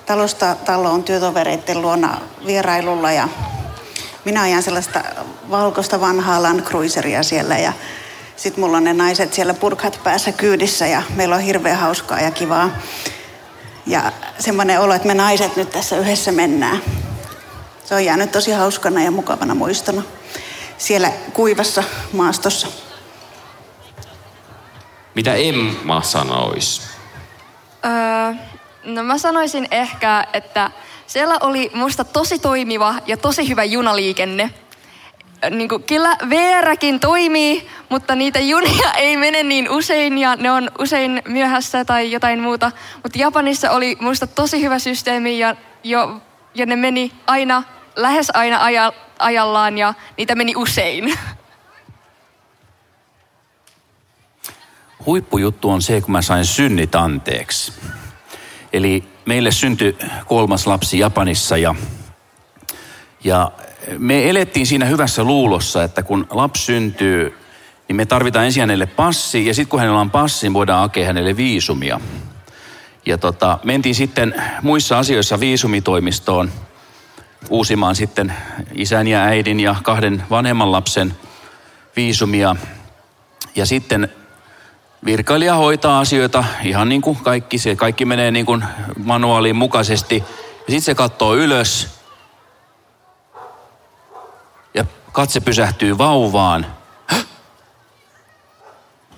talosta 0.07 0.55
taloon 0.55 1.03
työtovereiden 1.03 1.81
luona 1.81 2.21
vierailulla 2.45 3.11
ja 3.11 3.27
minä 4.25 4.41
ajan 4.41 4.63
sellaista 4.63 5.03
valkoista 5.49 6.01
vanhaa 6.01 6.43
Land 6.43 6.61
Cruiseria 6.61 7.23
siellä 7.23 7.57
ja 7.57 7.73
sitten 8.35 8.63
mulla 8.63 8.77
on 8.77 8.83
ne 8.83 8.93
naiset 8.93 9.33
siellä 9.33 9.53
purkat 9.53 9.99
päässä 10.03 10.31
kyydissä 10.31 10.87
ja 10.87 11.03
meillä 11.15 11.35
on 11.35 11.41
hirveän 11.41 11.77
hauskaa 11.77 12.19
ja 12.19 12.31
kivaa. 12.31 12.69
Ja 13.85 14.11
semmoinen 14.39 14.79
olo, 14.79 14.93
että 14.93 15.07
me 15.07 15.13
naiset 15.13 15.55
nyt 15.55 15.69
tässä 15.69 15.97
yhdessä 15.97 16.31
mennään. 16.31 16.81
Se 17.85 17.95
on 17.95 18.05
jäänyt 18.05 18.31
tosi 18.31 18.51
hauskana 18.51 19.03
ja 19.03 19.11
mukavana 19.11 19.55
muistona 19.55 20.01
siellä 20.77 21.11
kuivassa 21.33 21.83
maastossa. 22.13 22.67
Mitä 25.15 25.33
Emma 25.33 26.01
sanoisi? 26.01 26.81
Öö, 27.85 28.33
no 28.87 29.03
mä 29.03 29.17
sanoisin 29.17 29.67
ehkä, 29.71 30.27
että 30.33 30.71
siellä 31.07 31.37
oli 31.41 31.71
musta 31.73 32.03
tosi 32.03 32.39
toimiva 32.39 32.95
ja 33.05 33.17
tosi 33.17 33.49
hyvä 33.49 33.63
junaliikenne. 33.63 34.49
Niin 35.49 35.69
kuin, 35.69 35.83
kyllä 35.83 36.17
VRkin 36.29 36.99
toimii, 36.99 37.67
mutta 37.89 38.15
niitä 38.15 38.39
junia 38.39 38.93
ei 38.97 39.17
mene 39.17 39.43
niin 39.43 39.69
usein 39.69 40.17
ja 40.17 40.35
ne 40.35 40.51
on 40.51 40.71
usein 40.79 41.21
myöhässä 41.27 41.85
tai 41.85 42.11
jotain 42.11 42.39
muuta. 42.39 42.71
Mutta 43.03 43.19
Japanissa 43.19 43.71
oli 43.71 43.97
musta 43.99 44.27
tosi 44.27 44.61
hyvä 44.61 44.79
systeemi 44.79 45.39
ja, 45.39 45.55
jo, 45.83 46.21
ja 46.55 46.65
ne 46.65 46.75
meni 46.75 47.11
aina, 47.27 47.63
lähes 47.95 48.31
aina 48.33 48.63
aja, 48.63 48.93
ajallaan 49.19 49.77
ja 49.77 49.93
niitä 50.17 50.35
meni 50.35 50.55
usein. 50.55 51.13
Huippujuttu 55.05 55.69
on 55.69 55.81
se, 55.81 56.01
kun 56.01 56.11
mä 56.11 56.21
sain 56.21 56.45
synnit 56.45 56.95
anteeksi. 56.95 57.73
Eli 58.73 59.03
meille 59.25 59.51
syntyi 59.51 59.97
kolmas 60.25 60.67
lapsi 60.67 60.99
Japanissa 60.99 61.57
ja, 61.57 61.75
ja 63.23 63.51
me 63.97 64.29
elettiin 64.29 64.67
siinä 64.67 64.85
hyvässä 64.85 65.23
luulossa, 65.23 65.83
että 65.83 66.03
kun 66.03 66.27
lapsi 66.29 66.63
syntyy, 66.63 67.37
niin 67.87 67.95
me 67.95 68.05
tarvitaan 68.05 68.45
ensin 68.45 68.61
hänelle 68.61 68.85
passi 68.85 69.45
ja 69.45 69.53
sitten 69.53 69.69
kun 69.69 69.79
hänellä 69.79 69.99
on 69.99 70.11
passi, 70.11 70.45
niin 70.45 70.53
voidaan 70.53 70.79
hakea 70.79 71.05
hänelle 71.05 71.37
viisumia. 71.37 71.99
Ja 73.05 73.17
tota, 73.17 73.59
mentiin 73.63 73.95
sitten 73.95 74.35
muissa 74.61 74.99
asioissa 74.99 75.39
viisumitoimistoon 75.39 76.51
uusimaan 77.49 77.95
sitten 77.95 78.33
isän 78.73 79.07
ja 79.07 79.21
äidin 79.23 79.59
ja 79.59 79.75
kahden 79.83 80.23
vanhemman 80.29 80.71
lapsen 80.71 81.13
viisumia. 81.95 82.55
Ja 83.55 83.65
sitten 83.65 84.09
virkailija 85.07 85.55
hoitaa 85.55 85.99
asioita 85.99 86.43
ihan 86.63 86.89
niin 86.89 87.01
kuin 87.01 87.17
kaikki, 87.17 87.57
se 87.57 87.75
kaikki 87.75 88.05
menee 88.05 88.31
niin 88.31 88.45
kuin 88.45 88.63
manuaalin 89.03 89.55
mukaisesti. 89.55 90.23
Ja 90.39 90.57
sitten 90.57 90.81
se 90.81 90.95
katsoo 90.95 91.35
ylös 91.35 91.87
ja 94.73 94.85
katse 95.11 95.39
pysähtyy 95.39 95.97
vauvaan. 95.97 96.65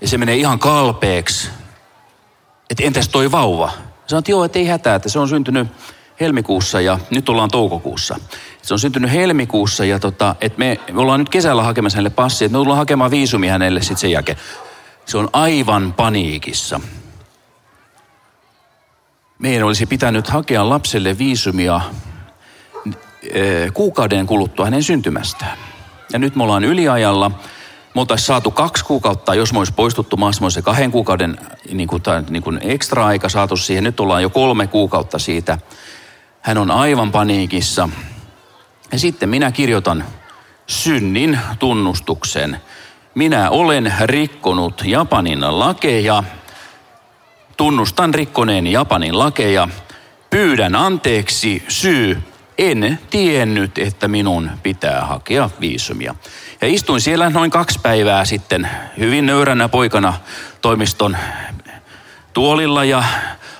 Ja 0.01 0.07
se 0.07 0.17
menee 0.17 0.35
ihan 0.35 0.59
kalpeeksi. 0.59 1.49
Että 2.69 2.83
entäs 2.83 3.09
toi 3.09 3.31
vauva? 3.31 3.71
Sanoit, 4.07 4.27
joo, 4.27 4.43
että 4.43 4.59
ei 4.59 4.67
hätää, 4.67 4.95
että 4.95 5.09
se 5.09 5.19
on 5.19 5.29
syntynyt 5.29 5.67
helmikuussa 6.19 6.81
ja 6.81 6.99
nyt 7.09 7.29
ollaan 7.29 7.51
toukokuussa. 7.51 8.19
Se 8.61 8.73
on 8.73 8.79
syntynyt 8.79 9.11
helmikuussa 9.11 9.85
ja 9.85 9.99
tota, 9.99 10.35
että 10.41 10.59
me, 10.59 10.79
me 10.91 11.01
ollaan 11.01 11.19
nyt 11.19 11.29
kesällä 11.29 11.63
hakemassa 11.63 11.95
hänelle 11.95 12.09
passi, 12.09 12.45
että 12.45 12.57
me 12.57 12.61
tullaan 12.61 12.77
hakemaan 12.77 13.11
viisumi 13.11 13.47
hänelle 13.47 13.81
sitten 13.81 13.97
sen 13.97 14.11
jälkeen. 14.11 14.37
Se 15.09 15.17
on 15.17 15.29
aivan 15.33 15.93
paniikissa. 15.93 16.79
Meidän 19.39 19.67
olisi 19.67 19.85
pitänyt 19.85 20.27
hakea 20.27 20.69
lapselle 20.69 21.17
viisumia 21.17 21.81
eh, 23.23 23.73
kuukauden 23.73 24.27
kuluttua 24.27 24.65
hänen 24.65 24.83
syntymästään. 24.83 25.57
Ja 26.13 26.19
nyt 26.19 26.35
me 26.35 26.43
ollaan 26.43 26.63
yliajalla. 26.63 27.29
Me 27.95 28.01
oltaisiin 28.01 28.25
saatu 28.25 28.51
kaksi 28.51 28.85
kuukautta, 28.85 29.35
jos 29.35 29.53
me 29.53 29.59
olisi 29.59 29.73
poistuttu 29.73 30.17
maassa, 30.17 30.43
me 30.43 30.49
se 30.49 30.61
kahden 30.61 30.91
kuukauden 30.91 31.37
niin 31.71 31.87
kuin, 31.87 32.01
tai, 32.01 32.23
niin 32.29 32.43
kuin 32.43 32.59
ekstra 32.61 33.05
aika 33.05 33.29
saatu 33.29 33.57
siihen. 33.57 33.83
Nyt 33.83 33.99
ollaan 33.99 34.23
jo 34.23 34.29
kolme 34.29 34.67
kuukautta 34.67 35.19
siitä. 35.19 35.57
Hän 36.41 36.57
on 36.57 36.71
aivan 36.71 37.11
paniikissa. 37.11 37.89
Ja 38.91 38.99
sitten 38.99 39.29
minä 39.29 39.51
kirjoitan 39.51 40.05
synnin 40.67 41.39
tunnustuksen. 41.59 42.61
Minä 43.15 43.49
olen 43.49 43.93
rikkonut 44.03 44.81
Japanin 44.85 45.59
lakeja. 45.59 46.23
Tunnustan 47.57 48.13
rikkoneen 48.13 48.67
Japanin 48.67 49.19
lakeja. 49.19 49.67
Pyydän 50.29 50.75
anteeksi 50.75 51.63
syy. 51.67 52.17
En 52.57 52.99
tiennyt, 53.09 53.77
että 53.77 54.07
minun 54.07 54.51
pitää 54.63 55.05
hakea 55.05 55.49
viisumia. 55.59 56.15
Ja 56.61 56.67
istuin 56.67 57.01
siellä 57.01 57.29
noin 57.29 57.51
kaksi 57.51 57.79
päivää 57.79 58.25
sitten 58.25 58.69
hyvin 58.97 59.25
nöyränä 59.25 59.69
poikana 59.69 60.13
toimiston 60.61 61.17
tuolilla 62.33 62.83
ja 62.83 63.03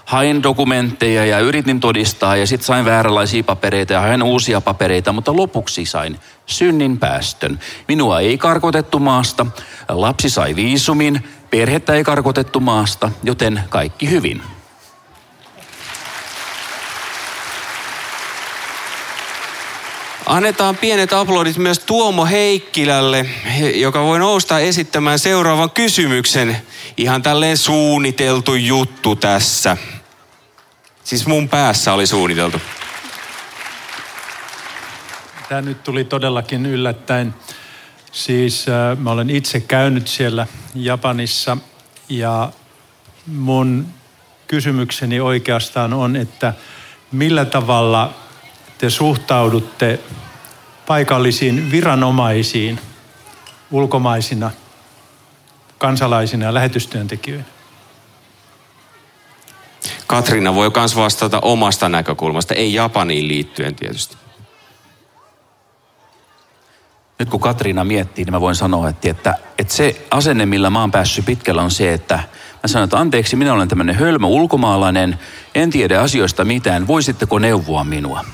hain 0.10 0.44
dokumentteja 0.44 1.26
ja 1.26 1.40
yritin 1.40 1.80
todistaa 1.80 2.36
ja 2.36 2.48
sitten 2.48 2.66
sain 2.66 2.86
vääränlaisia 2.86 3.44
papereita 3.44 3.94
ja 3.94 4.02
hain 4.02 4.24
uusia 4.24 4.62
papereita, 4.62 5.14
mutta 5.14 5.36
lopuksi 5.36 5.86
sain 5.86 6.20
synnin 6.46 6.98
päästön. 6.98 7.60
Minua 7.88 8.20
ei 8.20 8.38
karkotettu 8.38 9.00
maasta, 9.00 9.46
lapsi 9.90 10.30
sai 10.30 10.56
viisumin, 10.56 11.28
perhettä 11.50 11.94
ei 11.94 12.04
karkotettu 12.04 12.60
maasta, 12.60 13.12
joten 13.24 13.64
kaikki 13.70 14.10
hyvin. 14.10 14.42
Annetaan 20.26 20.78
pienet 20.78 21.14
aplodit 21.14 21.58
myös 21.58 21.80
Tuomo 21.80 22.26
Heikkilälle, 22.26 23.26
joka 23.76 24.04
voi 24.04 24.20
nousta 24.20 24.60
esittämään 24.60 25.20
seuraavan 25.20 25.72
kysymyksen. 25.72 26.58
Ihan 26.98 27.22
tälleen 27.22 27.58
suunniteltu 27.58 28.56
juttu 28.56 29.16
tässä. 29.16 29.78
Siis 31.10 31.28
mun 31.28 31.50
päässä 31.50 31.94
oli 31.94 32.08
suunniteltu. 32.08 32.62
Tämä 35.50 35.62
nyt 35.62 35.84
tuli 35.84 36.04
todellakin 36.04 36.66
yllättäen. 36.66 37.36
Siis 38.12 38.66
äh, 38.70 38.98
mä 38.98 39.12
olen 39.12 39.30
itse 39.30 39.60
käynyt 39.60 40.08
siellä 40.08 40.48
Japanissa 40.76 41.58
ja 42.10 42.52
mun 43.28 43.88
kysymykseni 44.48 45.20
oikeastaan 45.20 45.94
on, 45.94 46.16
että 46.16 46.54
millä 47.12 47.46
tavalla 47.46 48.14
te 48.78 48.90
suhtaudutte 48.90 50.00
paikallisiin 50.88 51.72
viranomaisiin 51.72 52.80
ulkomaisina 53.72 54.52
kansalaisina 55.78 56.46
ja 56.46 56.54
lähetystyöntekijöinä? 56.54 57.59
Katriina 60.10 60.56
voi 60.56 60.72
myös 60.76 60.96
vastata 60.96 61.40
omasta 61.40 61.90
näkökulmasta, 61.90 62.54
ei 62.54 62.74
Japaniin 62.74 63.28
liittyen 63.28 63.76
tietysti. 63.76 64.18
Nyt 67.20 67.30
kun 67.30 67.40
Katriina 67.40 67.84
miettii, 67.84 68.26
niin 68.26 68.34
mä 68.34 68.42
voin 68.42 68.56
sanoa, 68.56 68.90
että, 68.90 69.10
että, 69.10 69.36
että 69.58 69.74
se 69.74 70.08
asenne, 70.12 70.46
millä 70.46 70.70
mä 70.70 70.80
oon 70.80 70.92
päässyt 70.92 71.26
pitkällä 71.26 71.62
on 71.62 71.72
se, 71.72 71.94
että 71.94 72.16
mä 72.64 72.68
sanon, 72.68 72.84
että 72.84 72.98
anteeksi, 72.98 73.36
minä 73.36 73.54
olen 73.54 73.68
tämmöinen 73.68 73.96
hölmö 73.96 74.28
ulkomaalainen, 74.28 75.20
en 75.56 75.70
tiedä 75.70 76.02
asioista 76.02 76.46
mitään, 76.46 76.88
voisitteko 76.88 77.40
neuvoa 77.40 77.84
minua? 77.84 78.26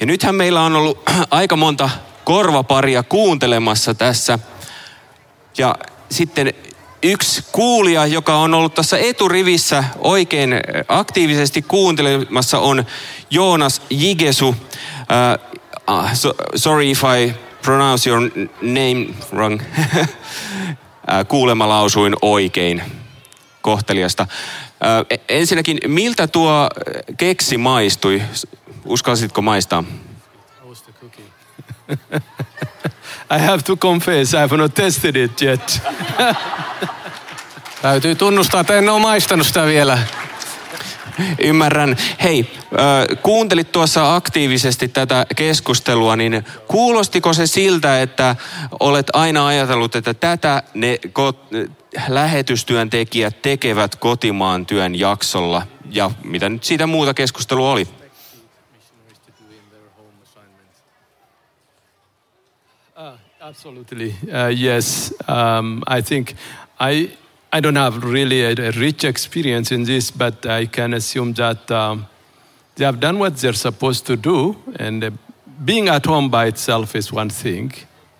Ja 0.00 0.06
nythän 0.06 0.34
meillä 0.34 0.62
on 0.62 0.76
ollut 0.76 1.10
aika 1.30 1.56
monta 1.56 1.90
korvaparia 2.24 3.02
kuuntelemassa 3.02 3.94
tässä. 3.94 4.38
Ja 5.58 5.74
sitten 6.10 6.54
yksi 7.02 7.44
kuulija, 7.52 8.06
joka 8.06 8.36
on 8.36 8.54
ollut 8.54 8.74
tässä 8.74 8.98
eturivissä 8.98 9.84
oikein 9.98 10.54
aktiivisesti 10.88 11.62
kuuntelemassa, 11.62 12.58
on 12.58 12.84
Joonas 13.30 13.82
Jigesu. 13.90 14.48
Uh, 14.48 16.14
so, 16.14 16.34
sorry 16.56 16.90
if 16.90 17.02
I 17.04 17.34
pronounce 17.62 18.10
your 18.10 18.30
name 18.62 19.06
wrong. 19.32 19.62
Kuulemma 21.28 21.68
lausuin 21.68 22.16
oikein 22.22 22.82
kohteliasta. 23.62 24.26
Ensinnäkin, 25.28 25.78
miltä 25.86 26.26
tuo 26.26 26.68
keksi 27.16 27.58
maistui? 27.58 28.22
Uskalsitko 28.88 29.42
maistaa? 29.42 29.84
I 33.36 33.38
have 33.38 33.62
to 33.62 33.76
confess, 33.76 34.34
I 34.34 34.36
have 34.36 34.56
not 34.56 34.74
tested 34.74 35.16
it 35.16 35.42
yet. 35.42 35.82
Täytyy 37.82 38.14
tunnustaa, 38.14 38.60
että 38.60 38.78
en 38.78 38.88
ole 38.88 39.00
maistanut 39.00 39.46
sitä 39.46 39.66
vielä. 39.66 39.98
Ymmärrän. 41.38 41.96
Hei, 42.22 42.50
kuuntelit 43.22 43.72
tuossa 43.72 44.14
aktiivisesti 44.14 44.88
tätä 44.88 45.26
keskustelua, 45.36 46.16
niin 46.16 46.44
kuulostiko 46.68 47.32
se 47.32 47.46
siltä, 47.46 48.02
että 48.02 48.36
olet 48.80 49.06
aina 49.12 49.46
ajatellut, 49.46 49.96
että 49.96 50.14
tätä 50.14 50.62
ne 50.74 50.98
lähetystyöntekijät 52.08 53.42
tekevät 53.42 53.96
kotimaan 53.96 54.66
työn 54.66 54.98
jaksolla? 54.98 55.62
Ja 55.90 56.10
mitä 56.24 56.48
nyt 56.48 56.64
siitä 56.64 56.86
muuta 56.86 57.14
keskustelua 57.14 57.72
oli? 57.72 57.97
Uh, 62.96 63.16
absolutely, 63.40 64.14
uh, 64.32 64.48
yes. 64.48 65.12
Um, 65.28 65.84
I 65.86 66.00
think 66.00 66.34
I 66.80 67.10
I 67.52 67.60
don't 67.60 67.76
have 67.76 68.04
really 68.04 68.42
a, 68.42 68.50
a, 68.50 68.72
rich 68.72 69.04
experience 69.04 69.72
in 69.72 69.84
this, 69.84 70.10
but 70.10 70.44
I 70.44 70.66
can 70.66 70.92
assume 70.92 71.32
that 71.34 71.70
um, 71.70 72.06
they 72.74 72.84
have 72.84 73.00
done 73.00 73.18
what 73.18 73.36
they're 73.36 73.54
supposed 73.54 74.06
to 74.06 74.16
do. 74.16 74.56
And 74.76 75.02
uh, 75.02 75.10
being 75.64 75.88
at 75.88 76.04
home 76.04 76.28
by 76.28 76.46
itself 76.46 76.94
is 76.94 77.10
one 77.10 77.30
thing. 77.30 77.72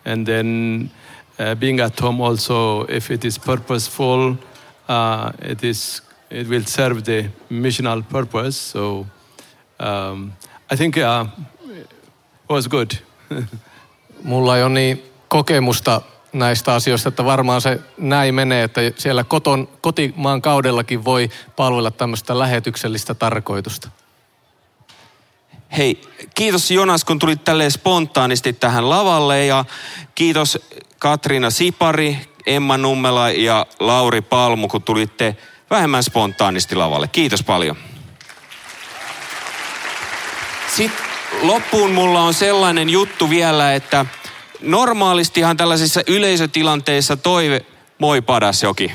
And 0.04 0.24
then 0.24 0.90
uh, 1.38 1.56
being 1.56 1.80
at 1.80 1.98
home 1.98 2.22
also, 2.22 2.84
if 2.84 3.10
it 3.10 3.24
is 3.24 3.36
purposeful, 3.36 4.38
uh, 4.88 5.32
it, 5.40 5.62
is, 5.62 6.00
it 6.30 6.48
will 6.48 6.64
serve 6.64 7.04
the 7.04 7.28
missional 7.50 8.08
purpose. 8.08 8.56
So 8.56 9.06
um, 9.78 10.32
I 10.70 10.76
think 10.76 10.96
uh, 10.96 11.26
was 12.50 12.68
good. 12.68 12.90
Mulla 14.22 14.56
ei 14.56 14.62
ole 14.62 14.72
niin 14.72 15.02
kokemusta 15.28 16.02
näistä 16.32 16.74
asioista, 16.74 17.08
että 17.08 17.24
varmaan 17.24 17.60
se 17.60 17.80
näin 17.98 18.34
menee, 18.34 18.64
että 18.64 18.80
siellä 18.96 19.24
koton, 19.24 19.68
kotimaan 19.80 20.42
kaudellakin 20.42 21.04
voi 21.04 21.30
palvella 21.56 21.90
tämmöistä 21.90 22.38
lähetyksellistä 22.38 23.14
tarkoitusta. 23.14 23.88
Hei, 25.76 26.00
kiitos 26.34 26.70
Jonas, 26.70 27.04
kun 27.04 27.18
tulit 27.18 27.44
tälleen 27.44 27.70
spontaanisti 27.70 28.52
tähän 28.52 28.90
lavalle 28.90 29.46
ja 29.46 29.64
kiitos 30.14 30.58
Katriina 30.98 31.50
Sipari, 31.50 32.18
Emma 32.46 32.78
Nummela 32.78 33.30
ja 33.30 33.66
Lauri 33.80 34.20
Palmu, 34.20 34.68
kun 34.68 34.82
tulitte 34.82 35.36
vähemmän 35.70 36.02
spontaanisti 36.02 36.74
lavalle. 36.74 37.08
Kiitos 37.08 37.42
paljon. 37.42 37.76
Sitten 40.76 41.07
loppuun 41.42 41.90
mulla 41.90 42.20
on 42.20 42.34
sellainen 42.34 42.90
juttu 42.90 43.30
vielä, 43.30 43.74
että 43.74 44.06
normaalistihan 44.60 45.56
tällaisissa 45.56 46.00
yleisötilanteissa 46.06 47.16
toive, 47.16 47.60
moi 47.98 48.22
padas 48.22 48.62
joki. 48.62 48.92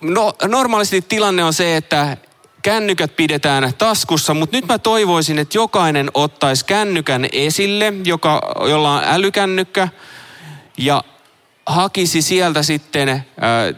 No, 0.00 0.34
normaalisti 0.48 1.02
tilanne 1.02 1.44
on 1.44 1.52
se, 1.52 1.76
että 1.76 2.16
kännykät 2.62 3.16
pidetään 3.16 3.74
taskussa, 3.78 4.34
mutta 4.34 4.56
nyt 4.56 4.66
mä 4.66 4.78
toivoisin, 4.78 5.38
että 5.38 5.58
jokainen 5.58 6.10
ottaisi 6.14 6.64
kännykän 6.64 7.26
esille, 7.32 7.92
joka, 8.04 8.54
jolla 8.68 8.94
on 8.94 9.02
älykännykkä, 9.04 9.88
ja 10.78 11.04
hakisi 11.66 12.22
sieltä 12.22 12.62
sitten 12.62 13.08
äh, 13.08 13.22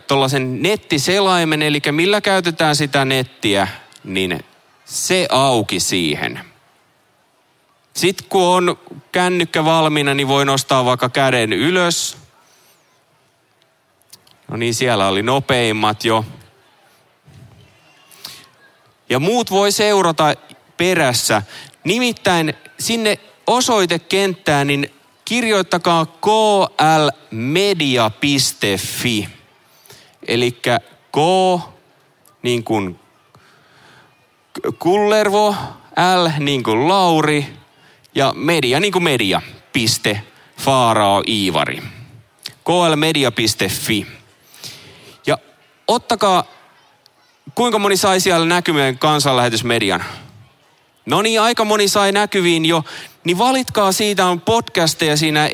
tuollaisen 0.06 0.62
nettiselaimen, 0.62 1.62
eli 1.62 1.80
millä 1.90 2.20
käytetään 2.20 2.76
sitä 2.76 3.04
nettiä, 3.04 3.68
niin 4.04 4.44
se 4.92 5.26
auki 5.30 5.80
siihen. 5.80 6.40
Sitten 7.94 8.26
kun 8.28 8.42
on 8.42 8.78
kännykkä 9.12 9.64
valmiina, 9.64 10.14
niin 10.14 10.28
voi 10.28 10.44
nostaa 10.44 10.84
vaikka 10.84 11.08
käden 11.08 11.52
ylös. 11.52 12.16
No 14.48 14.56
niin, 14.56 14.74
siellä 14.74 15.08
oli 15.08 15.22
nopeimmat 15.22 16.04
jo. 16.04 16.24
Ja 19.08 19.18
muut 19.18 19.50
voi 19.50 19.72
seurata 19.72 20.34
perässä. 20.76 21.42
Nimittäin 21.84 22.54
sinne 22.78 23.18
osoitekenttään, 23.46 24.66
niin 24.66 24.94
kirjoittakaa 25.24 26.06
klmedia.fi. 26.06 27.68
Eli 30.28 30.52
K 31.12 31.16
niin 32.42 32.64
kuin 32.64 33.01
Kullervo, 34.78 35.54
L 35.96 36.28
niin 36.38 36.62
kuin 36.62 36.88
Lauri, 36.88 37.46
ja 38.14 38.32
media 38.36 38.80
niin 38.80 38.92
kuin 38.92 39.02
media, 39.02 39.42
piste, 39.72 40.22
Faarao 40.58 41.22
Iivari. 41.28 41.82
klmedia.fi. 42.64 44.06
Ja 45.26 45.38
ottakaa, 45.88 46.44
kuinka 47.54 47.78
moni 47.78 47.96
sai 47.96 48.20
siellä 48.20 48.46
näkymään 48.46 48.98
kansanlähetysmedian? 48.98 50.04
No 51.06 51.22
niin, 51.22 51.40
aika 51.40 51.64
moni 51.64 51.88
sai 51.88 52.12
näkyviin 52.12 52.64
jo. 52.66 52.84
Niin 53.24 53.38
valitkaa 53.38 53.92
siitä 53.92 54.26
on 54.26 54.40
podcasteja 54.40 55.16
siinä 55.16 55.50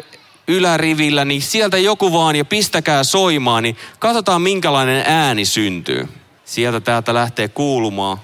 ylärivillä, 0.48 1.24
niin 1.24 1.42
sieltä 1.42 1.78
joku 1.78 2.12
vaan 2.12 2.36
ja 2.36 2.44
pistäkää 2.44 3.04
soimaan, 3.04 3.62
niin 3.62 3.76
katsotaan 3.98 4.42
minkälainen 4.42 5.04
ääni 5.06 5.44
syntyy. 5.44 6.08
Sieltä 6.44 6.80
täältä 6.80 7.14
lähtee 7.14 7.48
kuulumaan. 7.48 8.18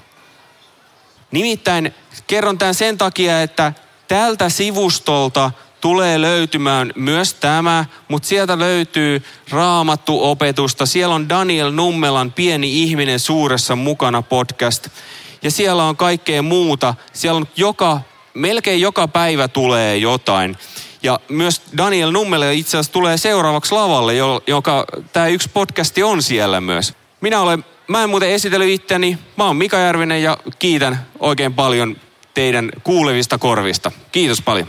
Nimittäin 1.34 1.94
kerron 2.26 2.58
tämän 2.58 2.74
sen 2.74 2.98
takia, 2.98 3.42
että 3.42 3.72
tältä 4.08 4.48
sivustolta 4.48 5.50
tulee 5.80 6.20
löytymään 6.20 6.92
myös 6.96 7.34
tämä, 7.34 7.84
mutta 8.08 8.28
sieltä 8.28 8.58
löytyy 8.58 9.22
raamattu 9.50 10.24
opetusta. 10.24 10.86
Siellä 10.86 11.14
on 11.14 11.28
Daniel 11.28 11.70
Nummelan 11.70 12.32
Pieni 12.32 12.82
ihminen 12.82 13.20
suuressa 13.20 13.76
mukana 13.76 14.22
podcast. 14.22 14.88
Ja 15.42 15.50
siellä 15.50 15.84
on 15.84 15.96
kaikkea 15.96 16.42
muuta. 16.42 16.94
Siellä 17.12 17.36
on 17.36 17.48
joka, 17.56 18.00
melkein 18.34 18.80
joka 18.80 19.08
päivä 19.08 19.48
tulee 19.48 19.96
jotain. 19.96 20.56
Ja 21.02 21.20
myös 21.28 21.62
Daniel 21.76 22.10
Nummele 22.10 22.54
itse 22.54 22.76
asiassa 22.76 22.92
tulee 22.92 23.16
seuraavaksi 23.16 23.74
lavalle, 23.74 24.12
joka 24.46 24.84
tämä 25.12 25.26
yksi 25.26 25.50
podcasti 25.54 26.02
on 26.02 26.22
siellä 26.22 26.60
myös. 26.60 26.94
Minä 27.20 27.40
olen, 27.40 27.64
mä 27.88 28.02
en 28.04 28.10
muuten 28.10 28.30
esitellyt 28.30 28.68
itteni, 28.68 29.18
mä 29.36 29.44
oon 29.44 29.56
Mika 29.56 29.78
Järvinen 29.78 30.22
ja 30.22 30.38
kiitän 30.58 31.06
oikein 31.20 31.54
paljon 31.54 31.96
teidän 32.34 32.70
kuulevista 32.84 33.38
korvista. 33.38 33.92
Kiitos 34.12 34.42
paljon. 34.42 34.68